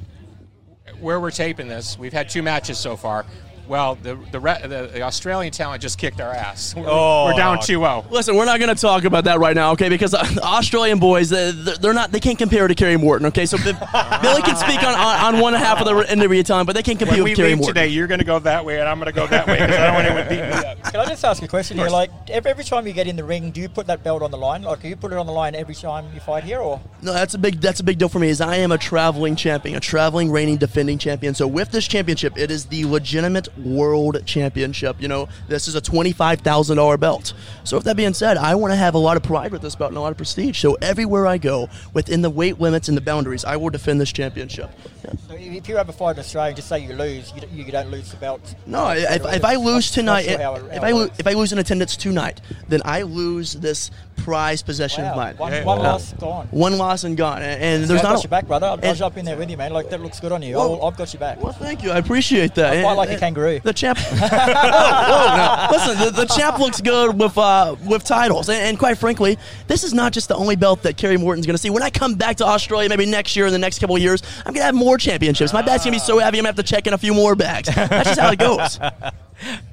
where 1.00 1.20
we're 1.20 1.30
taping 1.30 1.68
this, 1.68 1.98
we've 1.98 2.14
had 2.14 2.28
two 2.28 2.42
matches 2.42 2.80
so 2.80 2.98
far. 2.98 3.26
Well, 3.68 3.96
the 3.96 4.16
the, 4.32 4.40
re- 4.40 4.60
the 4.62 4.90
the 4.94 5.02
Australian 5.04 5.52
talent 5.54 5.82
just 5.82 5.98
kicked 5.98 6.20
our 6.20 6.32
ass. 6.34 6.76
We're, 6.82 6.86
Oh. 6.88 7.26
we're 7.26 7.38
down 7.38 7.58
2-0. 7.60 8.10
Listen, 8.12 8.36
we're 8.36 8.46
not 8.46 8.60
going 8.60 8.74
to 8.74 8.80
talk 8.82 9.04
about 9.06 9.24
that 9.26 9.40
right 9.40 9.56
now, 9.56 9.72
okay? 9.74 9.88
Because 9.90 10.14
uh, 10.14 10.24
the 10.24 10.44
Australian 10.44 11.00
boys, 11.00 11.30
they- 11.30 11.52
they're 11.52 11.94
not, 11.94 12.12
they 12.12 12.20
can't 12.20 12.38
compare 12.38 12.68
to 12.68 12.76
Kerry 12.76 12.98
Morton, 12.98 13.28
okay? 13.28 13.46
So 13.46 13.58
Bi- 13.58 14.20
Billy 14.22 14.42
can 14.42 14.56
speak 14.58 14.84
on, 14.84 14.94
on, 14.96 15.36
on 15.36 15.40
one 15.42 15.54
half 15.54 15.80
of 15.80 15.86
the 15.86 16.12
interview 16.12 16.44
time, 16.44 16.66
but 16.66 16.76
they 16.76 16.84
can't 16.84 17.00
compete 17.00 17.16
When 17.20 17.24
with 17.24 17.32
we 17.32 17.36
Kerry 17.36 17.56
Morton. 17.56 17.76
today, 17.76 17.88
you're 17.88 18.08
going 18.08 18.20
to 18.20 18.26
go 18.26 18.40
that 18.40 18.66
way, 18.66 18.80
and 18.80 18.90
I'm 18.90 19.00
going 19.00 19.12
to 19.12 19.18
go 19.18 19.28
that 19.28 19.48
way 19.48 19.60
because 19.60 19.76
I 19.76 19.86
don't 19.86 19.94
want 19.96 20.08
anyone 20.08 20.28
beating 20.28 20.50
me 20.50 20.52
up. 20.68 20.84
Can 20.92 21.00
I 21.00 21.06
just 21.06 21.24
ask 21.24 21.42
a 21.44 21.48
question 21.48 21.78
here? 21.78 21.88
Like 21.90 22.10
every, 22.30 22.52
every 22.52 22.64
time 22.64 22.86
you 22.88 22.94
get 22.94 23.08
in 23.08 23.16
the 23.16 23.24
ring, 23.24 23.52
do 23.52 23.62
you 23.62 23.70
put 23.70 23.88
that 23.88 24.04
belt 24.04 24.22
on 24.22 24.32
the 24.32 24.38
line? 24.38 24.64
Like, 24.64 24.82
do 24.82 24.90
you 24.90 24.96
put 24.96 25.12
it 25.14 25.18
on 25.18 25.26
the 25.26 25.32
line 25.32 25.56
every 25.56 25.76
time 25.76 26.06
you 26.14 26.20
fight 26.20 26.44
here, 26.44 26.60
or 26.60 26.82
No, 27.02 27.14
that's 27.14 27.34
a 27.34 27.38
big 27.38 27.62
that's 27.62 27.80
a 27.80 27.84
big 27.84 27.98
deal 28.00 28.10
for 28.10 28.20
me. 28.20 28.30
Is 28.30 28.42
I 28.42 28.58
am 28.58 28.72
a 28.72 28.78
traveling 28.78 29.36
champion, 29.36 29.76
a 29.76 29.80
traveling 29.80 30.32
reigning 30.32 30.58
defending 30.58 30.98
champion. 30.98 31.34
So 31.36 31.48
with 31.48 31.72
this 31.72 31.88
championship, 31.88 32.38
it 32.38 32.52
is 32.52 32.66
the 32.66 32.86
legitimate 32.86 33.48
world 33.58 34.26
championship. 34.26 34.98
You 35.00 35.08
know, 35.08 35.30
this 35.48 35.68
is 35.68 35.76
a 35.76 35.82
twenty 35.82 36.12
five 36.12 36.42
thousand 36.42 36.78
dollar 36.78 36.98
belt. 36.98 37.34
So 37.64 37.78
with 37.78 37.86
that 37.86 37.96
being 37.98 38.14
said, 38.14 38.38
I 38.38 38.56
want 38.56 38.72
to 38.72 38.76
have 38.78 38.96
a 38.96 38.98
lot 39.00 39.18
of 39.18 39.24
pride 39.24 39.52
with 39.52 39.62
this 39.62 39.76
belt 39.76 39.92
and 39.92 39.98
a 39.98 40.02
lot 40.02 40.12
of 40.12 40.18
prestige. 40.18 40.60
So 40.60 40.76
everywhere 40.82 41.28
I 41.28 41.38
go, 41.38 41.70
within 41.94 42.22
the 42.22 42.30
weight 42.30 42.60
limits 42.60 42.88
and 42.88 42.98
the 42.98 43.02
boundaries, 43.02 43.46
I 43.46 43.56
will 43.58 43.70
defend 43.70 44.02
this 44.02 44.12
championship. 44.12 44.70
Yeah. 45.04 45.12
so 45.28 45.36
if 45.36 45.68
you 45.70 45.78
ever 45.78 45.92
fight 45.92 46.12
in 46.16 46.20
Australia, 46.20 46.56
just 46.56 46.68
say 46.70 46.80
you 46.80 46.94
lose, 46.94 47.32
you, 47.36 47.42
don't- 47.42 47.52
you 47.52 47.72
don't 47.72 47.90
lose 47.92 48.12
the 48.12 48.18
belt. 48.18 48.56
No, 48.66 48.90
if, 48.90 49.26
if 49.26 49.44
I 49.46 49.56
lose 49.56 49.90
tonight, 49.92 50.24
sure 50.26 50.38
how 50.38 50.56
it- 50.56 50.64
if 50.72 50.84
I 50.84 50.92
lo- 50.92 51.10
if 51.18 51.26
I 51.28 51.34
lose 51.34 51.52
in 51.52 51.60
attendance 51.60 51.96
tonight, 51.98 52.42
then 52.68 52.82
I 52.86 53.02
lose 53.04 53.54
this 53.54 53.90
prized 54.18 54.66
possession 54.68 55.04
of 55.06 55.16
mine. 55.16 55.36
one, 55.38 55.52
Yeah. 55.52 55.64
one 55.64 55.80
Wow. 55.80 55.84
loss 55.94 56.14
gone. 56.14 56.48
One 56.52 56.78
loss 56.78 57.04
and 57.04 57.18
gone, 57.18 57.42
and, 57.42 57.62
and 57.62 57.84
there's 57.86 58.00
I've 58.00 58.04
not 58.04 58.10
got 58.16 58.20
a, 58.20 58.24
your 58.24 58.30
back, 58.30 58.48
brother. 58.48 58.68
I'll, 58.68 58.74
I'll 58.74 58.86
and- 58.86 58.98
jump 58.98 59.18
in 59.18 59.26
there 59.26 59.36
with 59.38 59.50
you, 59.50 59.58
man. 59.58 59.74
Like 59.74 59.90
that 59.90 60.02
looks 60.02 60.20
good 60.20 60.32
on 60.32 60.42
you. 60.44 60.56
Well- 60.58 60.76
I'll, 60.82 60.88
I've 60.90 60.98
got 60.98 61.12
your 61.14 61.20
back. 61.20 61.42
Well, 61.42 61.54
thank 61.54 61.82
you. 61.84 61.90
I 61.92 61.98
appreciate 61.98 62.54
that. 62.56 62.74
I 62.74 62.82
fight 62.84 62.88
And- 62.90 62.98
like 62.98 63.10
a 63.10 63.12
and 63.14 63.20
kangaroo. 63.42 63.60
The 63.64 63.74
champ. 63.74 63.98
whoa, 64.00 64.18
whoa, 64.28 65.36
now, 65.36 65.72
listen, 65.72 66.00
the, 66.00 66.12
the 66.12 66.26
champ 66.26 66.60
looks 66.60 66.82
good 66.82 67.18
with 67.18 67.38
uh, 67.38 67.76
with 67.86 68.04
titles, 68.04 68.50
and, 68.50 68.60
and 68.62 68.80
quite 68.80 68.98
frankly, 68.98 69.38
this 69.68 69.84
is 69.84 69.94
not 69.94 70.14
just 70.14 70.28
the 70.28 70.36
only 70.36 70.56
belt 70.56 70.84
that 70.84 70.98
Kerry 70.98 71.18
Morton's 71.18 71.46
going 71.46 71.56
to 71.56 71.62
see. 71.62 71.70
When 71.70 71.84
I 71.84 71.90
come 71.90 72.16
back 72.16 72.38
to 72.38 72.46
Australia, 72.46 72.90
maybe 72.90 73.06
next 73.06 73.36
year, 73.36 73.48
in 73.48 73.54
the 73.54 73.60
next 73.60 73.80
couple 73.80 73.96
of 73.96 74.02
years, 74.02 74.22
I'm 74.40 74.54
going 74.54 74.62
to 74.62 74.66
have 74.66 74.76
more 74.76 74.98
championships. 74.98 75.54
My 75.54 75.62
bag's 75.62 75.84
going 75.84 75.94
to 75.94 76.00
be 76.00 76.06
so 76.06 76.20
heavy, 76.20 76.40
I'm 76.40 76.44
going 76.44 76.54
to 76.54 76.60
have 76.60 76.66
to 76.66 76.76
check 76.76 76.88
in 76.88 76.94
a 76.94 76.98
few 76.98 77.14
more 77.14 77.36
bags. 77.36 77.74
That's 77.74 78.10
just 78.10 78.20
how 78.20 78.32
it 78.32 78.40
goes. 78.40 78.80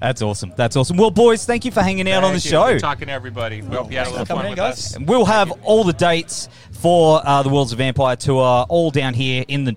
That's 0.01 0.23
awesome. 0.23 0.55
That's 0.57 0.77
awesome. 0.77 0.97
Well, 0.97 1.11
boys, 1.11 1.45
thank 1.45 1.67
you 1.67 1.71
for 1.71 1.83
hanging 1.83 2.11
out 2.11 2.25
on 2.25 2.33
the 2.33 2.39
you. 2.39 2.51
show. 2.51 2.73
Good 2.73 2.81
talking 2.81 3.09
to 3.09 3.13
everybody. 3.13 3.61
We 3.61 3.77
hope 3.77 3.93
you 3.93 3.99
had 3.99 4.07
a 4.07 4.11
little 4.11 4.25
fun 4.25 4.47
in, 4.47 4.51
with 4.53 4.57
guys. 4.57 4.79
us. 4.79 4.97
And 4.97 5.07
we'll 5.07 5.27
have 5.27 5.53
all 5.63 5.85
the 5.85 5.93
dates 5.93 6.49
for 6.73 7.21
uh, 7.23 7.43
the 7.43 7.51
Worlds 7.51 7.73
of 7.73 7.79
Vampire 7.79 8.17
tour 8.17 8.65
all 8.69 8.91
down 8.91 9.13
here 9.13 9.45
in 9.47 9.65
the 9.65 9.77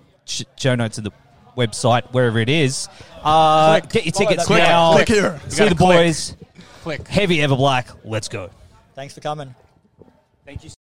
show 0.55 0.75
notes 0.75 0.97
of 0.97 1.03
the 1.03 1.11
website, 1.55 2.03
wherever 2.11 2.39
it 2.39 2.49
is. 2.49 2.87
Uh, 3.23 3.79
Click. 3.81 3.91
get 3.91 4.05
your 4.05 4.13
tickets 4.13 4.49
link. 4.49 4.63
now. 4.63 4.93
Click 4.93 5.07
here. 5.07 5.39
See 5.47 5.69
the 5.69 5.75
click. 5.75 5.77
boys. 5.77 6.35
Click. 6.81 7.07
Heavy 7.07 7.37
Everblack. 7.37 7.95
Let's 8.03 8.27
go. 8.27 8.49
Thanks 8.95 9.13
for 9.13 9.21
coming. 9.21 9.53
Thank 10.45 10.63
you. 10.63 10.71